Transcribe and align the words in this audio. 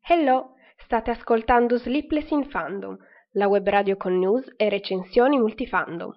Hello, 0.00 0.56
state 0.76 1.10
ascoltando 1.12 1.78
Sleepless 1.78 2.30
in 2.30 2.48
Fandom, 2.48 2.96
la 3.32 3.46
web 3.46 3.68
radio 3.68 3.96
con 3.96 4.18
news 4.18 4.52
e 4.56 4.68
recensioni 4.68 5.38
multifandom. 5.38 6.10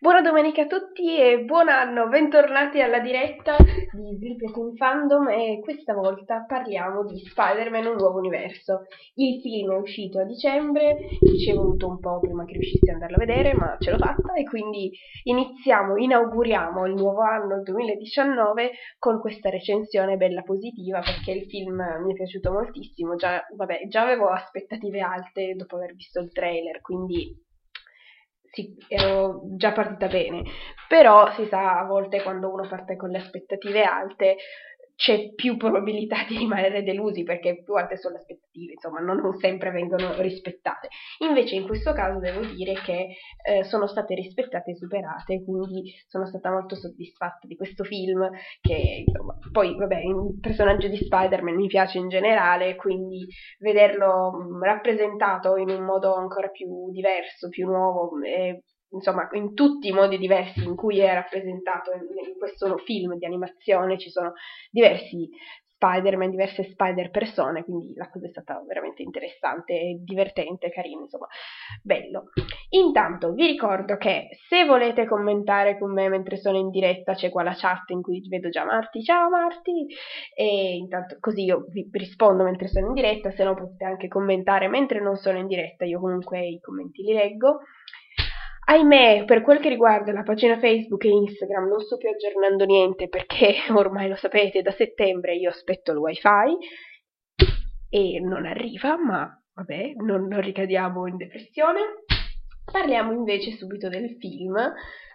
Buona 0.00 0.20
domenica 0.20 0.62
a 0.62 0.66
tutti 0.66 1.18
e 1.18 1.40
buon 1.40 1.68
anno, 1.68 2.06
bentornati 2.06 2.80
alla 2.80 3.00
diretta 3.00 3.56
di 3.58 4.16
Sleepless 4.16 4.54
in 4.54 4.76
Fandom 4.76 5.28
e 5.28 5.58
questa 5.60 5.92
volta 5.92 6.44
parliamo 6.46 7.04
di 7.04 7.18
Spider-Man 7.18 7.84
Un 7.84 7.96
Nuovo 7.96 8.18
Universo. 8.18 8.86
Il 9.14 9.40
film 9.40 9.72
è 9.72 9.76
uscito 9.76 10.20
a 10.20 10.24
dicembre, 10.24 10.98
ci 11.40 11.50
è 11.50 11.52
voluto 11.52 11.88
un 11.88 11.98
po' 11.98 12.20
prima 12.20 12.44
che 12.44 12.52
riuscissi 12.52 12.88
ad 12.88 12.94
andarlo 12.94 13.16
a 13.16 13.26
vedere, 13.26 13.54
ma 13.54 13.76
ce 13.80 13.90
l'ho 13.90 13.98
fatta 13.98 14.34
e 14.34 14.44
quindi 14.44 14.92
iniziamo, 15.24 15.96
inauguriamo 15.96 16.86
il 16.86 16.94
nuovo 16.94 17.22
anno 17.22 17.60
2019 17.60 18.70
con 19.00 19.18
questa 19.18 19.50
recensione 19.50 20.16
bella 20.16 20.42
positiva 20.42 21.00
perché 21.00 21.32
il 21.32 21.46
film 21.46 21.82
mi 22.04 22.12
è 22.12 22.14
piaciuto 22.14 22.52
moltissimo, 22.52 23.16
già, 23.16 23.44
vabbè, 23.52 23.88
già 23.88 24.02
avevo 24.02 24.28
aspettative 24.28 25.00
alte 25.00 25.54
dopo 25.56 25.74
aver 25.74 25.96
visto 25.96 26.20
il 26.20 26.30
trailer, 26.30 26.80
quindi 26.82 27.46
sì, 28.50 28.74
ero 28.88 29.40
già 29.56 29.72
partita 29.72 30.06
bene, 30.06 30.42
però 30.88 31.32
si 31.32 31.46
sa 31.46 31.78
a 31.78 31.84
volte 31.84 32.22
quando 32.22 32.50
uno 32.50 32.66
parte 32.66 32.96
con 32.96 33.10
le 33.10 33.18
aspettative 33.18 33.84
alte 33.84 34.36
c'è 34.98 35.32
più 35.32 35.56
probabilità 35.56 36.24
di 36.26 36.38
rimanere 36.38 36.82
delusi 36.82 37.22
perché 37.22 37.62
più 37.62 37.74
alte 37.74 37.96
sono 37.96 38.14
le 38.14 38.20
aspettative, 38.22 38.72
insomma, 38.72 38.98
non, 38.98 39.38
sempre 39.38 39.70
vengono 39.70 40.20
rispettate. 40.20 40.88
Invece 41.20 41.54
in 41.54 41.66
questo 41.66 41.92
caso 41.92 42.18
devo 42.18 42.44
dire 42.44 42.72
che 42.84 43.14
eh, 43.46 43.62
sono 43.62 43.86
state 43.86 44.16
rispettate 44.16 44.72
e 44.72 44.76
superate, 44.76 45.44
quindi 45.44 45.92
sono 46.08 46.26
stata 46.26 46.50
molto 46.50 46.74
soddisfatta 46.74 47.46
di 47.46 47.54
questo 47.54 47.84
film 47.84 48.28
che, 48.60 49.04
insomma, 49.06 49.38
poi 49.52 49.76
vabbè, 49.76 50.00
il 50.00 50.36
personaggio 50.40 50.88
di 50.88 50.96
Spider-Man 50.96 51.54
mi 51.54 51.68
piace 51.68 51.98
in 51.98 52.08
generale, 52.08 52.74
quindi 52.74 53.24
vederlo 53.60 54.32
mh, 54.32 54.64
rappresentato 54.64 55.54
in 55.58 55.70
un 55.70 55.84
modo 55.84 56.12
ancora 56.16 56.48
più 56.48 56.90
diverso, 56.90 57.48
più 57.48 57.66
nuovo 57.66 58.20
e 58.24 58.64
insomma, 58.90 59.28
in 59.32 59.54
tutti 59.54 59.88
i 59.88 59.92
modi 59.92 60.18
diversi 60.18 60.64
in 60.64 60.76
cui 60.76 60.98
è 61.00 61.12
rappresentato 61.12 61.92
in, 61.92 62.00
in 62.00 62.38
questo 62.38 62.76
film 62.78 63.16
di 63.16 63.26
animazione 63.26 63.98
ci 63.98 64.10
sono 64.10 64.32
diversi 64.70 65.28
Spider-Man, 65.78 66.30
diverse 66.30 66.64
Spider 66.64 67.10
persone, 67.10 67.62
quindi 67.62 67.94
la 67.94 68.10
cosa 68.10 68.26
è 68.26 68.30
stata 68.30 68.60
veramente 68.66 69.02
interessante, 69.02 69.98
divertente, 70.00 70.70
carino, 70.70 71.02
insomma, 71.02 71.28
bello. 71.82 72.30
Intanto 72.70 73.32
vi 73.32 73.46
ricordo 73.46 73.96
che 73.96 74.26
se 74.48 74.64
volete 74.64 75.06
commentare 75.06 75.78
con 75.78 75.92
me 75.92 76.08
mentre 76.08 76.36
sono 76.36 76.58
in 76.58 76.70
diretta 76.70 77.14
c'è 77.14 77.30
qua 77.30 77.44
la 77.44 77.54
chat 77.56 77.90
in 77.90 78.02
cui 78.02 78.26
vedo 78.28 78.48
già 78.48 78.64
Marti, 78.64 79.02
ciao 79.04 79.30
Marti, 79.30 79.86
e 80.34 80.74
intanto 80.74 81.16
così 81.20 81.44
io 81.44 81.66
vi 81.70 81.88
rispondo 81.92 82.42
mentre 82.42 82.66
sono 82.66 82.88
in 82.88 82.94
diretta, 82.94 83.30
se 83.30 83.44
no 83.44 83.54
potete 83.54 83.84
anche 83.84 84.08
commentare 84.08 84.66
mentre 84.66 85.00
non 85.00 85.14
sono 85.14 85.38
in 85.38 85.46
diretta, 85.46 85.84
io 85.84 86.00
comunque 86.00 86.44
i 86.44 86.58
commenti 86.60 87.02
li 87.02 87.12
leggo. 87.12 87.60
Ahimè, 88.70 89.24
per 89.24 89.40
quel 89.40 89.60
che 89.60 89.70
riguarda 89.70 90.12
la 90.12 90.22
pagina 90.22 90.58
Facebook 90.58 91.02
e 91.04 91.08
Instagram 91.08 91.68
non 91.68 91.80
sto 91.80 91.96
più 91.96 92.10
aggiornando 92.10 92.66
niente 92.66 93.08
perché 93.08 93.54
ormai 93.72 94.08
lo 94.08 94.16
sapete, 94.16 94.60
da 94.60 94.72
settembre 94.72 95.36
io 95.36 95.48
aspetto 95.48 95.92
il 95.92 95.96
wifi 95.96 96.58
e 97.88 98.20
non 98.20 98.44
arriva, 98.44 98.98
ma 98.98 99.26
vabbè, 99.54 99.94
non, 99.96 100.26
non 100.26 100.42
ricadiamo 100.42 101.06
in 101.06 101.16
depressione. 101.16 101.80
Parliamo 102.70 103.12
invece 103.12 103.52
subito 103.52 103.88
del 103.88 104.16
film. 104.18 104.54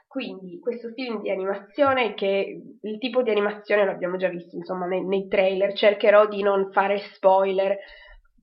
Quindi, 0.07 0.59
questo 0.59 0.89
film 0.89 1.21
di 1.21 1.29
animazione, 1.29 2.15
che 2.15 2.59
il 2.81 2.97
tipo 2.97 3.21
di 3.21 3.29
animazione 3.29 3.85
l'abbiamo 3.85 4.17
già 4.17 4.29
visto, 4.29 4.55
insomma, 4.55 4.87
nei, 4.87 5.05
nei 5.05 5.27
trailer, 5.27 5.73
cercherò 5.73 6.27
di 6.27 6.41
non 6.41 6.71
fare 6.71 6.97
spoiler 7.13 7.77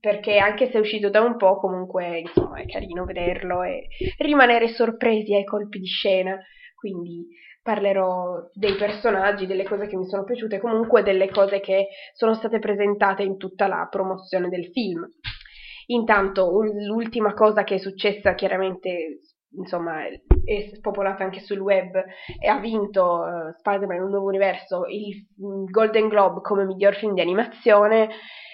perché 0.01 0.39
anche 0.39 0.65
se 0.65 0.73
è 0.73 0.79
uscito 0.79 1.11
da 1.11 1.21
un 1.21 1.37
po', 1.37 1.57
comunque 1.57 2.21
insomma 2.21 2.59
è 2.59 2.65
carino 2.65 3.05
vederlo 3.05 3.61
e 3.61 3.85
rimanere 4.17 4.69
sorpresi 4.69 5.35
ai 5.35 5.43
colpi 5.43 5.79
di 5.79 5.85
scena. 5.85 6.37
Quindi 6.75 7.27
parlerò 7.61 8.49
dei 8.51 8.73
personaggi, 8.73 9.45
delle 9.45 9.63
cose 9.63 9.85
che 9.85 9.95
mi 9.95 10.07
sono 10.07 10.23
piaciute, 10.23 10.59
comunque 10.59 11.03
delle 11.03 11.29
cose 11.29 11.59
che 11.59 11.89
sono 12.13 12.33
state 12.33 12.57
presentate 12.57 13.21
in 13.21 13.37
tutta 13.37 13.67
la 13.67 13.87
promozione 13.91 14.49
del 14.49 14.71
film. 14.71 15.07
Intanto, 15.85 16.49
l'ultima 16.87 17.35
cosa 17.35 17.63
che 17.63 17.75
è 17.75 17.77
successa, 17.77 18.33
chiaramente, 18.33 19.19
insomma, 19.55 20.07
è 20.07 20.71
spopolata 20.73 21.23
anche 21.23 21.41
sul 21.41 21.59
web 21.59 21.93
e 22.39 22.47
ha 22.47 22.57
vinto 22.57 23.19
uh, 23.19 23.51
Spider-Man 23.59 24.01
Un 24.01 24.09
Nuovo 24.09 24.27
Universo 24.27 24.85
il 24.87 25.27
Golden 25.69 26.07
Globe 26.07 26.41
come 26.41 26.65
miglior 26.65 26.95
film 26.95 27.13
di 27.13 27.21
animazione 27.21 28.09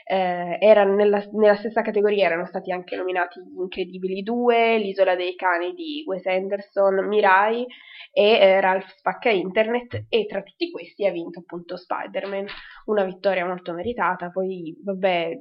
eh, 0.09 0.57
erano 0.61 0.95
nella, 0.95 1.21
nella, 1.33 1.55
stessa 1.55 1.81
categoria 1.81 2.25
erano 2.25 2.45
stati 2.45 2.71
anche 2.71 2.95
nominati 2.95 3.39
Incredibili 3.39 4.21
2, 4.23 4.77
L'isola 4.77 5.15
dei 5.15 5.35
cani 5.35 5.73
di 5.73 6.03
Wes 6.05 6.25
Anderson, 6.25 7.05
Mirai 7.07 7.65
e 8.13 8.23
eh, 8.23 8.61
Ralph 8.61 8.87
Spacca 8.97 9.29
Internet 9.29 10.05
e 10.07 10.25
tra 10.25 10.41
tutti 10.41 10.71
questi 10.71 11.05
ha 11.05 11.11
vinto 11.11 11.39
appunto 11.39 11.75
Spider-Man, 11.75 12.45
una 12.85 13.03
vittoria 13.03 13.45
molto 13.45 13.73
meritata, 13.73 14.29
poi 14.29 14.77
vabbè, 14.81 15.31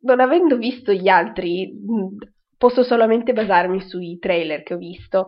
non 0.00 0.20
avendo 0.20 0.56
visto 0.56 0.92
gli 0.92 1.08
altri 1.08 1.72
posso 2.56 2.82
solamente 2.82 3.34
basarmi 3.34 3.80
sui 3.82 4.18
trailer 4.18 4.62
che 4.62 4.72
ho 4.72 4.78
visto, 4.78 5.26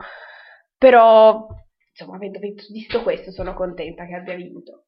però 0.78 1.46
insomma 1.90 2.16
avendo 2.16 2.38
visto 2.38 3.02
questo 3.02 3.30
sono 3.30 3.52
contenta 3.52 4.06
che 4.06 4.14
abbia 4.14 4.34
vinto. 4.34 4.84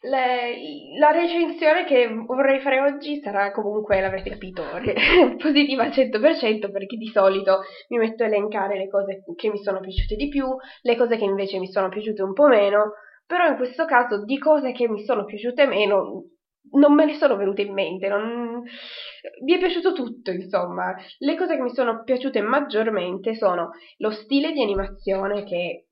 Le, 0.00 0.96
la 0.96 1.10
recensione 1.10 1.84
che 1.84 2.06
vorrei 2.08 2.60
fare 2.60 2.80
oggi 2.80 3.20
sarà 3.20 3.50
comunque, 3.50 4.00
l'avrete 4.00 4.30
capito, 4.30 4.62
positiva 5.38 5.82
al 5.82 5.90
100% 5.90 6.70
perché 6.70 6.96
di 6.96 7.08
solito 7.08 7.62
mi 7.88 7.98
metto 7.98 8.22
a 8.22 8.26
elencare 8.26 8.78
le 8.78 8.88
cose 8.88 9.24
che 9.34 9.50
mi 9.50 9.58
sono 9.58 9.80
piaciute 9.80 10.14
di 10.14 10.28
più, 10.28 10.46
le 10.82 10.96
cose 10.96 11.16
che 11.16 11.24
invece 11.24 11.58
mi 11.58 11.66
sono 11.66 11.88
piaciute 11.88 12.22
un 12.22 12.32
po' 12.32 12.46
meno, 12.46 12.92
però 13.26 13.48
in 13.48 13.56
questo 13.56 13.86
caso 13.86 14.24
di 14.24 14.38
cose 14.38 14.70
che 14.70 14.88
mi 14.88 15.02
sono 15.04 15.24
piaciute 15.24 15.66
meno 15.66 16.24
non 16.72 16.94
me 16.94 17.04
ne 17.04 17.14
sono 17.14 17.36
venute 17.36 17.62
in 17.62 17.72
mente, 17.72 18.08
non... 18.08 18.62
mi 19.42 19.54
è 19.54 19.58
piaciuto 19.58 19.92
tutto, 19.92 20.30
insomma. 20.30 20.94
Le 21.18 21.36
cose 21.36 21.56
che 21.56 21.62
mi 21.62 21.74
sono 21.74 22.02
piaciute 22.04 22.40
maggiormente 22.40 23.34
sono 23.34 23.70
lo 23.96 24.10
stile 24.10 24.52
di 24.52 24.62
animazione 24.62 25.44
che 25.44 25.86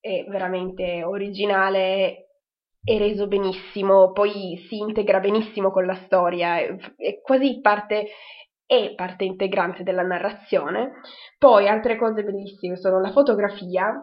è 0.00 0.24
veramente 0.28 1.04
originale 1.04 2.29
è 2.82 2.96
reso 2.98 3.26
benissimo, 3.26 4.12
poi 4.12 4.66
si 4.68 4.78
integra 4.78 5.20
benissimo 5.20 5.70
con 5.70 5.84
la 5.84 5.94
storia, 6.06 6.56
è, 6.56 6.74
è 6.96 7.20
quasi 7.20 7.60
parte, 7.60 8.06
è 8.66 8.94
parte 8.94 9.24
integrante 9.24 9.82
della 9.82 10.02
narrazione. 10.02 11.00
Poi 11.38 11.68
altre 11.68 11.96
cose 11.96 12.22
bellissime 12.22 12.76
sono 12.76 13.00
la 13.00 13.10
fotografia, 13.10 14.02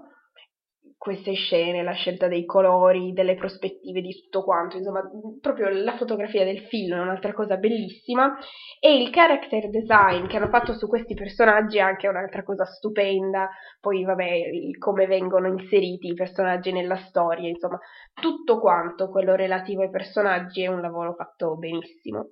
queste 1.07 1.34
scene, 1.35 1.84
la 1.84 1.94
scelta 1.94 2.28
dei 2.28 2.44
colori, 2.44 3.13
delle 3.13 3.35
prospettive, 3.35 4.01
di 4.01 4.13
tutto 4.23 4.44
quanto, 4.44 4.75
insomma, 4.75 5.01
proprio 5.40 5.69
la 5.69 5.95
fotografia 5.95 6.44
del 6.44 6.59
film 6.68 6.95
è 6.95 7.00
un'altra 7.00 7.31
cosa 7.31 7.56
bellissima 7.56 8.38
e 8.81 9.01
il 9.01 9.09
character 9.09 9.69
design 9.69 10.28
che 10.28 10.35
hanno 10.35 10.50
fatto 10.50 10.73
su 10.73 10.85
questi 10.90 11.13
personaggi 11.13 11.78
è 11.78 11.81
anche 11.81 12.09
un'altra 12.09 12.44
cosa 12.44 12.66
stupenda, 12.66 13.50
poi 13.79 14.03
vabbè, 14.03 14.41
come 14.78 15.07
vengono 15.07 15.47
inseriti 15.47 16.07
i 16.07 16.13
personaggi 16.13 16.73
nella 16.73 16.97
storia, 16.97 17.47
insomma, 17.47 17.79
tutto 18.13 18.59
quanto 18.59 19.09
quello 19.09 19.34
relativo 19.35 19.84
ai 19.84 19.90
personaggi 19.90 20.63
è 20.63 20.67
un 20.67 20.81
lavoro 20.81 21.13
fatto 21.13 21.56
benissimo. 21.56 22.28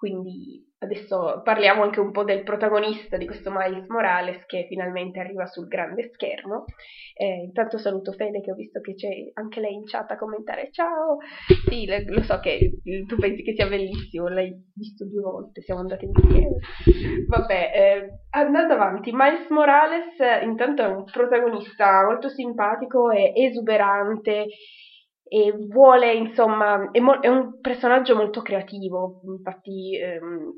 Quindi 0.00 0.66
adesso 0.78 1.42
parliamo 1.44 1.82
anche 1.82 2.00
un 2.00 2.10
po' 2.10 2.24
del 2.24 2.42
protagonista 2.42 3.18
di 3.18 3.26
questo 3.26 3.50
Miles 3.52 3.86
Morales 3.88 4.46
che 4.46 4.64
finalmente 4.66 5.20
arriva 5.20 5.44
sul 5.44 5.68
grande 5.68 6.08
schermo. 6.14 6.64
Eh, 7.14 7.42
intanto 7.44 7.76
saluto 7.76 8.12
Fede 8.12 8.40
che 8.40 8.50
ho 8.50 8.54
visto 8.54 8.80
che 8.80 8.94
c'è 8.94 9.10
anche 9.34 9.60
lei 9.60 9.74
in 9.74 9.84
chat 9.84 10.10
a 10.10 10.16
commentare 10.16 10.70
ciao. 10.70 11.18
Sì, 11.68 11.86
lo 11.86 12.22
so 12.22 12.40
che 12.40 12.80
tu 13.06 13.16
pensi 13.16 13.42
che 13.42 13.52
sia 13.52 13.68
bellissimo, 13.68 14.28
l'hai 14.28 14.50
visto 14.74 15.06
due 15.06 15.20
volte, 15.20 15.60
siamo 15.60 15.80
andati 15.80 16.06
insieme. 16.06 16.56
Vabbè, 17.28 17.70
eh, 17.74 18.08
andando 18.30 18.72
avanti, 18.72 19.10
Miles 19.12 19.50
Morales 19.50 20.16
intanto 20.44 20.82
è 20.82 20.86
un 20.86 21.04
protagonista 21.04 22.06
molto 22.06 22.30
simpatico 22.30 23.10
e 23.10 23.34
esuberante 23.34 24.46
e 25.32 25.52
vuole, 25.68 26.12
insomma, 26.12 26.90
è, 26.90 26.98
mo- 26.98 27.20
è, 27.20 27.28
un 27.28 27.60
personaggio 27.60 28.16
molto 28.16 28.42
creativo, 28.42 29.20
infatti, 29.26 29.96
ehm, 29.96 30.52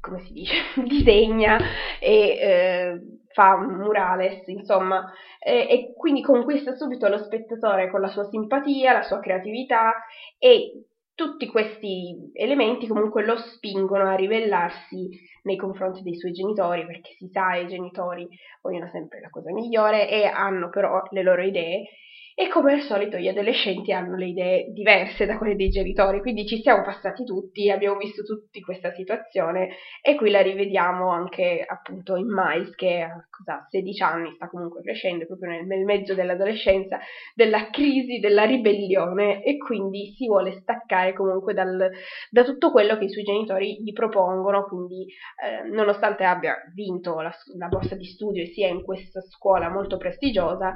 come 0.00 0.20
si 0.20 0.32
dice, 0.32 0.54
disegna 0.86 1.58
e 1.98 2.38
eh, 2.38 3.00
fa 3.32 3.56
murales, 3.56 4.46
insomma, 4.46 5.12
e, 5.40 5.66
e 5.68 5.92
quindi 5.96 6.22
conquista 6.22 6.76
subito 6.76 7.08
lo 7.08 7.18
spettatore 7.18 7.90
con 7.90 8.00
la 8.00 8.06
sua 8.06 8.28
simpatia, 8.28 8.92
la 8.92 9.02
sua 9.02 9.18
creatività 9.18 9.92
e 10.38 10.84
tutti 11.12 11.48
questi 11.48 12.30
elementi 12.32 12.86
comunque 12.86 13.24
lo 13.24 13.36
spingono 13.38 14.08
a 14.08 14.14
ribellarsi 14.14 15.08
nei 15.42 15.56
confronti 15.56 16.02
dei 16.02 16.14
suoi 16.14 16.30
genitori, 16.30 16.86
perché 16.86 17.14
si 17.18 17.26
sa 17.26 17.56
i 17.56 17.66
genitori 17.66 18.28
vogliono 18.62 18.88
sempre 18.88 19.20
la 19.20 19.30
cosa 19.30 19.52
migliore 19.52 20.08
e 20.08 20.26
hanno 20.26 20.70
però 20.70 21.02
le 21.10 21.22
loro 21.24 21.42
idee 21.42 21.88
e 22.34 22.48
come 22.48 22.74
al 22.74 22.80
solito 22.82 23.16
gli 23.16 23.28
adolescenti 23.28 23.92
hanno 23.92 24.16
le 24.16 24.26
idee 24.26 24.72
diverse 24.72 25.26
da 25.26 25.36
quelle 25.36 25.56
dei 25.56 25.68
genitori, 25.68 26.20
quindi 26.20 26.46
ci 26.46 26.60
siamo 26.60 26.82
passati 26.82 27.24
tutti, 27.24 27.70
abbiamo 27.70 27.96
visto 27.96 28.22
tutti 28.22 28.60
questa 28.60 28.92
situazione 28.92 29.70
e 30.02 30.14
qui 30.14 30.30
la 30.30 30.40
rivediamo 30.40 31.10
anche 31.10 31.64
appunto 31.66 32.16
in 32.16 32.26
Miles 32.28 32.74
che 32.74 33.02
a 33.02 33.66
16 33.68 34.02
anni 34.02 34.32
sta 34.34 34.48
comunque 34.48 34.82
crescendo 34.82 35.26
proprio 35.26 35.50
nel, 35.50 35.66
nel 35.66 35.84
mezzo 35.84 36.14
dell'adolescenza, 36.14 36.98
della 37.34 37.70
crisi, 37.70 38.18
della 38.20 38.44
ribellione 38.44 39.42
e 39.42 39.56
quindi 39.56 40.14
si 40.16 40.26
vuole 40.26 40.52
staccare 40.60 41.12
comunque 41.12 41.54
dal, 41.54 41.90
da 42.30 42.44
tutto 42.44 42.70
quello 42.70 42.96
che 42.98 43.04
i 43.04 43.10
suoi 43.10 43.24
genitori 43.24 43.82
gli 43.82 43.92
propongono, 43.92 44.64
quindi 44.64 45.04
eh, 45.04 45.68
nonostante 45.68 46.24
abbia 46.24 46.56
vinto 46.74 47.20
la, 47.20 47.32
la 47.56 47.68
borsa 47.68 47.94
di 47.94 48.04
studio 48.04 48.42
e 48.42 48.46
sia 48.46 48.68
in 48.68 48.82
questa 48.82 49.20
scuola 49.20 49.68
molto 49.68 49.96
prestigiosa, 49.96 50.74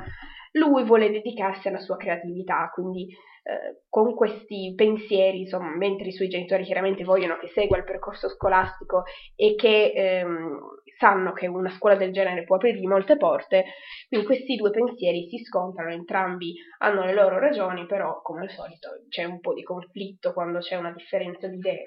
lui 0.53 0.85
vuole 0.85 1.09
dedicarsi 1.45 1.69
alla 1.69 1.79
sua 1.79 1.97
creatività, 1.97 2.71
quindi 2.73 3.09
eh, 3.47 3.83
con 3.89 4.15
questi 4.15 4.73
pensieri, 4.75 5.41
insomma, 5.41 5.77
mentre 5.77 6.09
i 6.09 6.13
suoi 6.13 6.29
genitori 6.29 6.65
chiaramente 6.65 7.05
vogliono 7.05 7.37
che 7.39 7.49
segua 7.49 7.77
il 7.77 7.85
percorso 7.85 8.29
scolastico 8.29 9.03
e 9.37 9.55
che 9.55 9.93
ehm, 9.95 10.59
sanno 10.99 11.33
che 11.33 11.47
una 11.47 11.71
scuola 11.71 11.97
del 11.97 12.13
genere 12.13 12.45
può 12.45 12.57
aprirgli 12.57 12.87
molte 12.87 13.17
porte, 13.17 13.65
quindi 14.09 14.27
questi 14.27 14.57
due 14.57 14.71
pensieri 14.71 15.29
si 15.29 15.39
scontrano, 15.45 15.91
entrambi 15.91 16.55
hanno 16.79 17.05
le 17.05 17.13
loro 17.13 17.39
ragioni, 17.39 17.85
però 17.87 18.23
come 18.23 18.43
al 18.43 18.51
solito 18.51 18.89
c'è 19.09 19.25
un 19.25 19.41
po' 19.41 19.53
di 19.53 19.63
conflitto 19.63 20.33
quando 20.33 20.61
c'è 20.61 20.77
una 20.77 20.93
differenza 20.93 21.47
di 21.47 21.57
idee. 21.57 21.87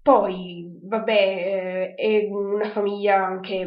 Poi, 0.00 0.64
vabbè, 0.84 1.12
eh, 1.12 1.94
è 1.94 2.28
una 2.30 2.70
famiglia 2.70 3.22
anche 3.22 3.66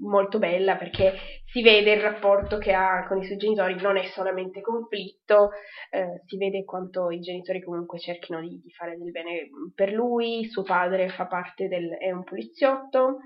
molto 0.00 0.38
bella 0.38 0.76
perché 0.76 1.14
si 1.44 1.62
vede 1.62 1.92
il 1.92 2.00
rapporto 2.00 2.58
che 2.58 2.72
ha 2.72 3.06
con 3.06 3.18
i 3.18 3.24
suoi 3.24 3.36
genitori, 3.36 3.80
non 3.80 3.96
è 3.96 4.04
solamente 4.06 4.60
conflitto, 4.60 5.50
eh, 5.90 6.22
si 6.26 6.36
vede 6.36 6.64
quanto 6.64 7.10
i 7.10 7.20
genitori 7.20 7.62
comunque 7.62 7.98
cerchino 7.98 8.40
di, 8.40 8.60
di, 8.62 8.70
fare 8.70 8.96
del 8.96 9.10
bene 9.10 9.48
per 9.74 9.92
lui, 9.92 10.48
suo 10.48 10.62
padre 10.62 11.08
fa 11.08 11.26
parte 11.26 11.68
del, 11.68 11.90
è 11.98 12.10
un 12.10 12.24
poliziotto, 12.24 13.18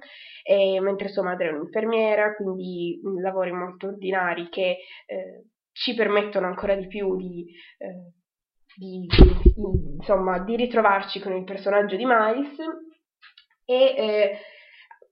e, 0.45 0.81
mentre 0.81 1.09
sua 1.09 1.23
madre 1.23 1.49
è 1.49 1.53
un'infermiera, 1.53 2.35
quindi 2.35 3.01
lavori 3.21 3.53
molto 3.53 3.89
ordinari 3.89 4.49
che 4.49 4.79
eh, 5.07 5.45
ci 5.73 5.95
permettono 5.95 6.47
ancora 6.47 6.75
di 6.75 6.87
più 6.87 7.17
di... 7.17 7.47
Eh, 7.79 8.21
di, 8.75 9.07
insomma, 9.99 10.39
di 10.39 10.57
ritrovarci 10.57 11.21
con 11.21 11.35
il 11.35 11.45
personaggio 11.45 11.95
di 11.95 12.07
Miles 12.07 12.57
e 13.67 13.75
eh, 13.75 14.39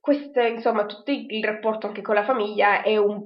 questo, 0.01 0.41
insomma, 0.41 0.85
tutto 0.85 1.11
il 1.11 1.43
rapporto 1.43 1.87
anche 1.87 2.01
con 2.01 2.15
la 2.15 2.23
famiglia 2.23 2.81
è 2.81 2.97
un 2.97 3.21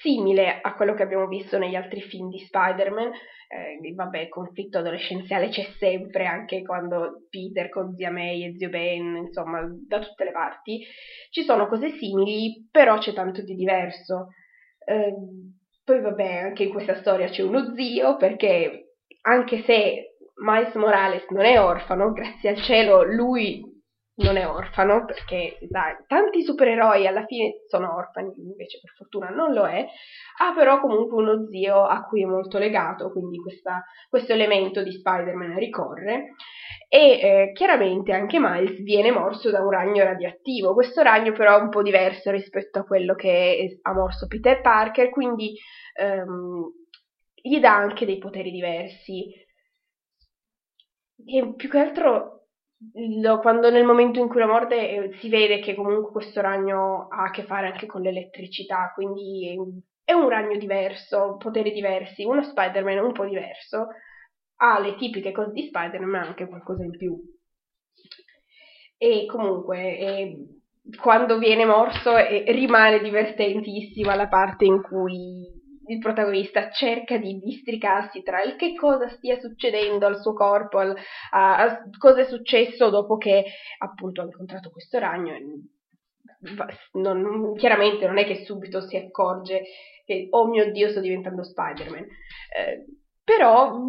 simile 0.00 0.60
a 0.60 0.74
quello 0.74 0.94
che 0.94 1.02
abbiamo 1.02 1.26
visto 1.26 1.58
negli 1.58 1.74
altri 1.74 2.02
film 2.02 2.28
di 2.28 2.38
Spider-Man. 2.38 3.10
Eh, 3.48 3.94
vabbè, 3.94 4.20
il 4.20 4.28
conflitto 4.28 4.78
adolescenziale 4.78 5.48
c'è 5.48 5.64
sempre, 5.78 6.26
anche 6.26 6.62
quando 6.62 7.26
Peter 7.30 7.70
con 7.70 7.94
zia 7.94 8.10
May 8.10 8.44
e 8.44 8.56
zio 8.56 8.68
Ben, 8.68 9.16
insomma, 9.16 9.66
da 9.88 10.00
tutte 10.00 10.24
le 10.24 10.32
parti. 10.32 10.84
Ci 11.30 11.42
sono 11.42 11.66
cose 11.68 11.96
simili, 11.96 12.68
però 12.70 12.98
c'è 12.98 13.14
tanto 13.14 13.42
di 13.42 13.54
diverso. 13.54 14.28
Eh, 14.86 15.14
poi 15.84 16.00
vabbè, 16.00 16.36
anche 16.36 16.64
in 16.64 16.70
questa 16.70 16.96
storia 16.96 17.28
c'è 17.28 17.42
uno 17.42 17.74
zio, 17.74 18.16
perché 18.16 18.96
anche 19.22 19.62
se 19.62 20.16
Miles 20.36 20.74
Morales 20.74 21.26
non 21.30 21.44
è 21.44 21.58
orfano, 21.58 22.12
grazie 22.12 22.50
al 22.50 22.56
cielo 22.62 23.04
lui 23.04 23.73
non 24.16 24.36
è 24.36 24.46
orfano, 24.46 25.04
perché 25.04 25.58
dai, 25.68 25.96
tanti 26.06 26.42
supereroi 26.42 27.06
alla 27.06 27.24
fine 27.24 27.62
sono 27.66 27.96
orfani, 27.96 28.32
invece 28.36 28.78
per 28.80 28.92
fortuna 28.96 29.28
non 29.30 29.52
lo 29.52 29.66
è, 29.66 29.84
ha 30.40 30.54
però 30.54 30.80
comunque 30.80 31.16
uno 31.20 31.46
zio 31.48 31.84
a 31.84 32.02
cui 32.02 32.22
è 32.22 32.26
molto 32.26 32.58
legato, 32.58 33.10
quindi 33.10 33.38
questa, 33.38 33.82
questo 34.08 34.32
elemento 34.32 34.82
di 34.82 34.92
Spider-Man 34.92 35.58
ricorre. 35.58 36.34
E 36.88 37.20
eh, 37.20 37.52
chiaramente 37.54 38.12
anche 38.12 38.38
Miles 38.38 38.80
viene 38.82 39.10
morso 39.10 39.50
da 39.50 39.60
un 39.60 39.70
ragno 39.70 40.04
radioattivo. 40.04 40.74
Questo 40.74 41.02
ragno 41.02 41.32
però 41.32 41.58
è 41.58 41.62
un 41.62 41.70
po' 41.70 41.82
diverso 41.82 42.30
rispetto 42.30 42.78
a 42.78 42.84
quello 42.84 43.14
che 43.14 43.80
ha 43.82 43.92
morso 43.92 44.28
Peter 44.28 44.60
Parker, 44.60 45.10
quindi 45.10 45.56
ehm, 45.98 46.72
gli 47.34 47.58
dà 47.58 47.74
anche 47.74 48.06
dei 48.06 48.18
poteri 48.18 48.52
diversi. 48.52 49.24
E 51.26 51.54
più 51.56 51.68
che 51.68 51.78
altro 51.78 52.43
lo, 52.92 53.38
quando 53.40 53.70
nel 53.70 53.84
momento 53.84 54.18
in 54.20 54.28
cui 54.28 54.40
la 54.40 54.46
morde 54.46 54.90
eh, 54.90 55.16
si 55.18 55.28
vede 55.28 55.60
che 55.60 55.74
comunque 55.74 56.12
questo 56.12 56.40
ragno 56.40 57.08
ha 57.08 57.24
a 57.24 57.30
che 57.30 57.44
fare 57.44 57.68
anche 57.68 57.86
con 57.86 58.02
l'elettricità, 58.02 58.92
quindi 58.94 59.48
è, 59.48 60.10
è 60.10 60.12
un 60.12 60.28
ragno 60.28 60.56
diverso, 60.56 61.36
poteri 61.38 61.72
diversi, 61.72 62.24
uno 62.24 62.42
Spider-Man 62.42 62.98
un 62.98 63.12
po' 63.12 63.24
diverso, 63.24 63.88
ha 64.56 64.78
le 64.80 64.96
tipiche 64.96 65.32
cose 65.32 65.52
di 65.52 65.66
Spider-Man 65.66 66.10
ma 66.10 66.20
anche 66.20 66.46
qualcosa 66.46 66.84
in 66.84 66.96
più. 66.96 67.18
E 68.96 69.26
comunque 69.26 69.98
eh, 69.98 70.36
quando 71.00 71.38
viene 71.38 71.64
morso 71.64 72.16
eh, 72.16 72.44
rimane 72.52 73.00
divertentissima 73.00 74.14
la 74.14 74.28
parte 74.28 74.64
in 74.64 74.82
cui 74.82 75.53
il 75.86 75.98
protagonista 75.98 76.70
cerca 76.70 77.16
di 77.18 77.38
districarsi 77.38 78.22
tra 78.22 78.42
il 78.42 78.56
che 78.56 78.74
cosa 78.74 79.08
stia 79.08 79.38
succedendo 79.38 80.06
al 80.06 80.20
suo 80.20 80.32
corpo, 80.32 80.78
al, 80.78 80.96
a, 81.30 81.56
a, 81.56 81.82
cosa 81.98 82.20
è 82.20 82.24
successo 82.24 82.90
dopo 82.90 83.16
che 83.16 83.44
appunto 83.78 84.20
ha 84.20 84.24
incontrato 84.24 84.70
questo 84.70 84.98
ragno. 84.98 85.34
Non, 86.92 87.54
chiaramente 87.54 88.06
non 88.06 88.18
è 88.18 88.26
che 88.26 88.44
subito 88.44 88.82
si 88.82 88.96
accorge 88.96 89.62
che 90.04 90.26
oh 90.30 90.46
mio 90.46 90.70
dio 90.70 90.90
sto 90.90 91.00
diventando 91.00 91.42
Spider-Man. 91.42 92.02
Eh, 92.02 92.84
però 93.24 93.80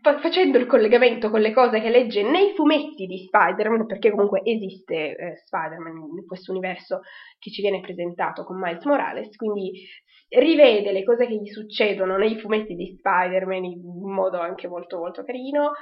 fa- 0.00 0.20
facendo 0.20 0.56
il 0.56 0.66
collegamento 0.66 1.28
con 1.28 1.40
le 1.40 1.52
cose 1.52 1.80
che 1.80 1.90
legge 1.90 2.22
nei 2.22 2.54
fumetti 2.54 3.06
di 3.06 3.24
Spider-Man, 3.26 3.86
perché 3.86 4.10
comunque 4.10 4.42
esiste 4.44 5.16
eh, 5.16 5.36
Spider-Man 5.44 5.96
in 6.18 6.26
questo 6.26 6.52
universo 6.52 7.00
che 7.40 7.50
ci 7.50 7.60
viene 7.60 7.80
presentato 7.80 8.44
con 8.44 8.56
Miles 8.56 8.84
Morales, 8.84 9.34
quindi 9.34 9.84
rivede 10.28 10.92
le 10.92 11.04
cose 11.04 11.26
che 11.26 11.34
gli 11.34 11.46
succedono 11.46 12.16
nei 12.16 12.38
fumetti 12.38 12.74
di 12.74 12.96
Spider-Man 12.98 13.64
in 13.64 13.80
modo 14.12 14.38
anche 14.38 14.68
molto 14.68 14.98
molto 14.98 15.24
carino 15.24 15.72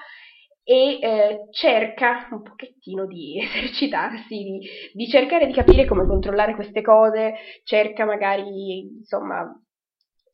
e 0.64 0.98
eh, 1.00 1.38
cerca 1.50 2.28
un 2.30 2.42
pochettino 2.42 3.06
di 3.06 3.38
esercitarsi, 3.42 4.36
di, 4.36 4.60
di, 4.92 5.08
cercare 5.08 5.46
di 5.46 5.52
capire 5.52 5.86
come 5.86 6.06
controllare 6.06 6.54
queste 6.54 6.82
cose, 6.82 7.34
cerca 7.64 8.04
magari 8.04 8.80
insomma 8.98 9.44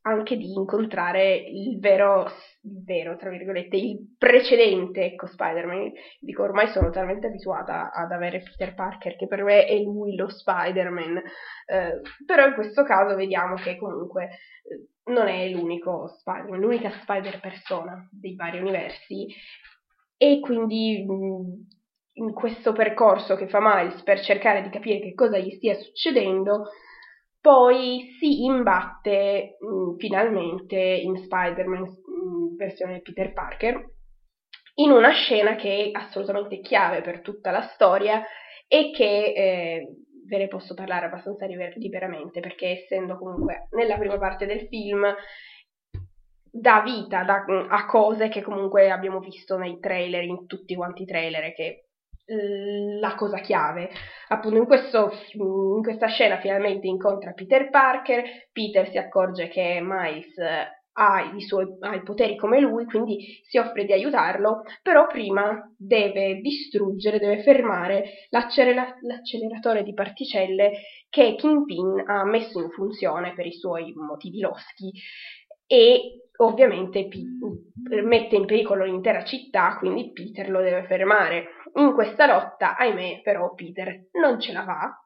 anche 0.03 0.37
di 0.37 0.53
incontrare 0.53 1.35
il 1.35 1.79
vero, 1.79 2.25
il 2.63 2.83
vero, 2.85 3.17
tra 3.17 3.31
virgolette, 3.31 3.77
il 3.77 4.15
precedente, 4.17 5.05
ecco, 5.05 5.27
Spider-Man. 5.27 5.93
Dico, 6.21 6.43
ormai 6.43 6.69
sono 6.69 6.91
talmente 6.91 7.27
abituata 7.27 7.91
ad 7.93 8.13
avere 8.13 8.43
Peter 8.43 8.75
Parker 8.75 9.17
che 9.17 9.27
per 9.27 9.43
me 9.43 9.67
è 9.67 9.77
lui 9.79 10.15
lo 10.15 10.29
Spider-Man, 10.29 11.17
eh, 11.67 12.01
però 12.25 12.47
in 12.47 12.55
questo 12.55 12.85
caso 12.85 13.17
vediamo 13.17 13.55
che 13.57 13.77
comunque 13.77 14.25
eh, 14.25 15.11
non 15.13 15.29
è 15.29 15.49
l'unico 15.49 16.09
Spider-Man, 16.09 16.61
l'unica 16.61 16.91
Spider-Persona 16.91 18.09
dei 18.11 18.35
vari 18.35 18.61
universi 18.61 19.27
e 20.17 20.41
quindi 20.41 21.05
mh, 21.07 22.23
in 22.25 22.33
questo 22.33 22.73
percorso 22.73 23.37
che 23.37 23.49
fa 23.49 23.61
Miles 23.61 24.03
per 24.03 24.21
cercare 24.21 24.63
di 24.63 24.71
capire 24.71 25.01
che 25.01 25.15
cosa 25.15 25.39
gli 25.39 25.51
stia 25.51 25.75
succedendo, 25.75 26.69
poi 27.41 28.17
si 28.19 28.45
imbatte 28.45 29.57
mh, 29.61 29.67
mm, 29.67 29.97
finalmente 29.97 30.77
in 30.77 31.17
Spider-Man 31.17 31.81
mh, 31.81 31.87
mm, 31.87 32.57
versione 32.57 33.01
Peter 33.01 33.33
Parker 33.33 33.97
in 34.77 34.91
una 34.91 35.11
scena 35.11 35.57
che 35.57 35.91
è 35.93 35.99
assolutamente 35.99 36.61
chiave 36.61 37.01
per 37.01 37.21
tutta 37.21 37.51
la 37.51 37.63
storia 37.63 38.23
e 38.67 38.91
che 38.91 39.33
eh, 39.35 39.87
ve 40.27 40.39
ne 40.39 40.49
posso 40.49 40.75
parlare 40.75 41.07
abbastanza 41.07 41.47
liberamente 41.47 42.41
perché 42.41 42.83
essendo 42.83 43.17
comunque 43.17 43.69
nella 43.71 43.97
prima 43.97 44.19
parte 44.19 44.47
del 44.47 44.67
film 44.69 45.03
dà 46.51 46.83
vita 46.83 47.23
da, 47.25 47.45
a 47.69 47.87
cose 47.87 48.29
che 48.29 48.43
comunque 48.43 48.91
abbiamo 48.91 49.21
visto 49.21 49.57
nei 49.57 49.79
trailer, 49.81 50.23
in 50.25 50.47
tutti 50.47 50.75
quanti 50.75 51.03
i 51.03 51.07
trailer 51.07 51.53
che 51.55 51.88
la 52.29 53.15
cosa 53.15 53.39
chiave. 53.39 53.91
Appunto 54.29 54.59
in, 54.59 54.67
questo, 54.67 55.11
in, 55.33 55.83
questa 55.83 56.09
scena 56.09 56.39
finalmente 56.39 56.87
incontra 56.87 57.33
Peter 57.33 57.71
Parker, 57.71 58.49
Peter 58.53 58.89
si 58.91 58.99
accorge 58.99 59.49
che 59.49 59.81
Miles 59.83 60.35
ha 61.01 61.33
i, 61.33 61.41
suoi, 61.41 61.67
ha 61.81 61.95
i 61.95 62.03
poteri 62.03 62.37
come 62.37 62.61
lui, 62.61 62.85
quindi 62.85 63.41
si 63.47 63.57
offre 63.57 63.85
di 63.85 63.93
aiutarlo, 63.93 64.63
però 64.83 65.07
prima 65.07 65.73
deve 65.77 66.41
distruggere, 66.41 67.21
deve 67.21 67.43
fermare 67.43 68.27
l'accelera- 68.31 68.97
l'acceleratore 69.03 69.85
di 69.85 69.95
particelle 69.95 70.73
che 71.09 71.37
Kingpin 71.37 72.03
ha 72.05 72.25
messo 72.25 72.61
in 72.61 72.71
funzione 72.71 73.33
per 73.33 73.47
i 73.47 73.53
suoi 73.53 73.93
motivi 73.95 74.41
loschi 74.41 74.91
e 75.67 76.28
ovviamente 76.39 77.07
P- 77.09 77.27
mette 78.03 78.37
in 78.37 78.47
pericolo 78.47 78.85
l'intera 78.85 79.25
città, 79.25 79.77
quindi 79.79 80.13
Peter 80.13 80.51
lo 80.51 80.61
deve 80.61 80.85
fermare. 80.85 81.49
In 81.75 81.93
questa 81.95 82.27
lotta, 82.27 82.77
ahimè, 82.77 83.21
però 83.23 83.55
Peter 83.55 84.09
non 84.21 84.41
ce 84.41 84.53
la 84.53 84.65
fa 84.65 85.03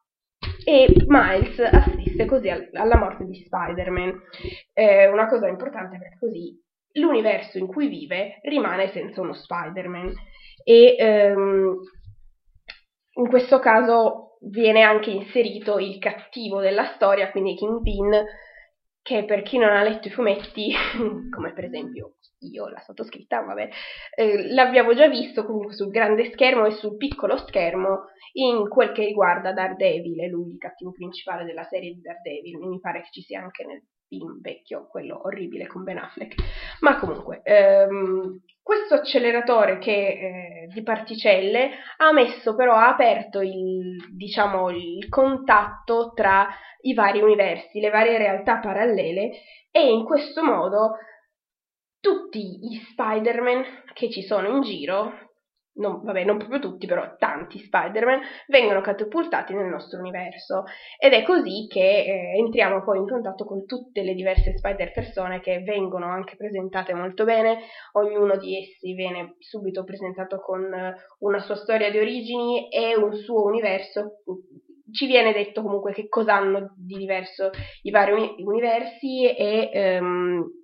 e 0.64 0.86
Miles 1.06 1.58
assiste 1.58 2.24
così 2.24 2.48
al- 2.48 2.68
alla 2.72 2.96
morte 2.96 3.24
di 3.24 3.34
Spider-Man. 3.34 4.20
Eh, 4.72 5.08
una 5.08 5.26
cosa 5.26 5.48
importante 5.48 5.98
perché 5.98 6.16
così 6.18 6.60
l'universo 6.94 7.58
in 7.58 7.66
cui 7.66 7.88
vive 7.88 8.38
rimane 8.42 8.90
senza 8.92 9.20
uno 9.20 9.32
Spider-Man 9.32 10.12
e 10.64 10.94
ehm, 10.98 11.74
in 13.14 13.28
questo 13.28 13.58
caso 13.58 14.38
viene 14.42 14.82
anche 14.82 15.10
inserito 15.10 15.78
il 15.78 15.98
cattivo 15.98 16.60
della 16.60 16.92
storia, 16.94 17.30
quindi 17.30 17.54
Kingpin, 17.54 18.10
che 19.02 19.24
per 19.24 19.42
chi 19.42 19.58
non 19.58 19.70
ha 19.70 19.82
letto 19.82 20.08
i 20.08 20.12
fumetti, 20.12 20.72
come 21.34 21.52
per 21.52 21.64
esempio 21.64 22.14
io, 22.38 22.68
la 22.68 22.80
sottoscritta, 22.80 23.40
vabbè, 23.42 23.68
eh, 24.16 24.52
l'abbiamo 24.52 24.94
già 24.94 25.08
visto 25.08 25.44
comunque 25.44 25.74
sul 25.74 25.90
grande 25.90 26.30
schermo 26.30 26.66
e 26.66 26.72
sul 26.72 26.96
piccolo 26.96 27.36
schermo 27.36 28.06
in 28.34 28.68
quel 28.68 28.92
che 28.92 29.04
riguarda 29.04 29.52
Daredevil, 29.52 30.20
è 30.20 30.26
lui 30.26 30.52
il 30.52 30.58
cattivo 30.58 30.92
principale 30.92 31.44
della 31.44 31.64
serie 31.64 31.92
di 31.92 32.00
Daredevil, 32.00 32.58
mi 32.58 32.80
pare 32.80 33.02
che 33.02 33.08
ci 33.10 33.22
sia 33.22 33.40
anche 33.40 33.64
nel 33.64 33.82
film 34.08 34.40
vecchio, 34.40 34.86
quello 34.88 35.20
orribile 35.24 35.66
con 35.66 35.84
Ben 35.84 35.98
Affleck. 35.98 36.34
Ma 36.80 36.98
comunque, 36.98 37.40
ehm, 37.42 38.40
questo 38.62 38.94
acceleratore 38.94 39.78
che, 39.78 39.92
eh, 39.92 40.66
di 40.72 40.82
particelle 40.82 41.70
ha 41.98 42.12
messo 42.12 42.54
però, 42.54 42.74
ha 42.74 42.88
aperto 42.88 43.40
il, 43.40 43.96
diciamo, 44.14 44.70
il 44.70 45.08
contatto 45.08 46.12
tra 46.14 46.48
i 46.82 46.94
vari 46.94 47.20
universi, 47.20 47.80
le 47.80 47.90
varie 47.90 48.18
realtà 48.18 48.58
parallele 48.58 49.30
e 49.70 49.90
in 49.90 50.04
questo 50.04 50.44
modo 50.44 50.96
tutti 52.00 52.58
gli 52.58 52.76
Spider-Man 52.90 53.64
che 53.92 54.10
ci 54.10 54.22
sono 54.22 54.48
in 54.48 54.62
giro 54.62 55.31
non, 55.74 56.02
vabbè, 56.02 56.24
non 56.24 56.36
proprio 56.36 56.58
tutti, 56.58 56.86
però 56.86 57.16
tanti 57.16 57.58
Spider-Man 57.58 58.20
vengono 58.48 58.80
catapultati 58.80 59.54
nel 59.54 59.66
nostro 59.66 60.00
universo. 60.00 60.64
Ed 60.98 61.12
è 61.12 61.22
così 61.22 61.66
che 61.68 62.04
eh, 62.04 62.38
entriamo 62.38 62.82
poi 62.82 62.98
in 62.98 63.08
contatto 63.08 63.44
con 63.44 63.64
tutte 63.64 64.02
le 64.02 64.14
diverse 64.14 64.56
Spider-Persone 64.56 65.40
che 65.40 65.60
vengono 65.60 66.06
anche 66.06 66.36
presentate 66.36 66.92
molto 66.92 67.24
bene. 67.24 67.60
Ognuno 67.92 68.36
di 68.36 68.58
essi 68.58 68.92
viene 68.94 69.36
subito 69.38 69.84
presentato 69.84 70.40
con 70.40 70.72
eh, 70.72 70.94
una 71.20 71.38
sua 71.40 71.56
storia 71.56 71.90
di 71.90 71.98
origini 71.98 72.68
e 72.68 72.96
un 72.96 73.14
suo 73.14 73.44
universo. 73.44 74.22
Ci 74.90 75.06
viene 75.06 75.32
detto 75.32 75.62
comunque 75.62 75.92
che 75.92 76.06
cosa 76.08 76.34
hanno 76.34 76.74
di 76.76 76.96
diverso 76.96 77.48
i 77.82 77.90
vari 77.90 78.12
uni- 78.12 78.34
universi 78.38 79.34
e. 79.34 79.70
Ehm, 79.72 80.60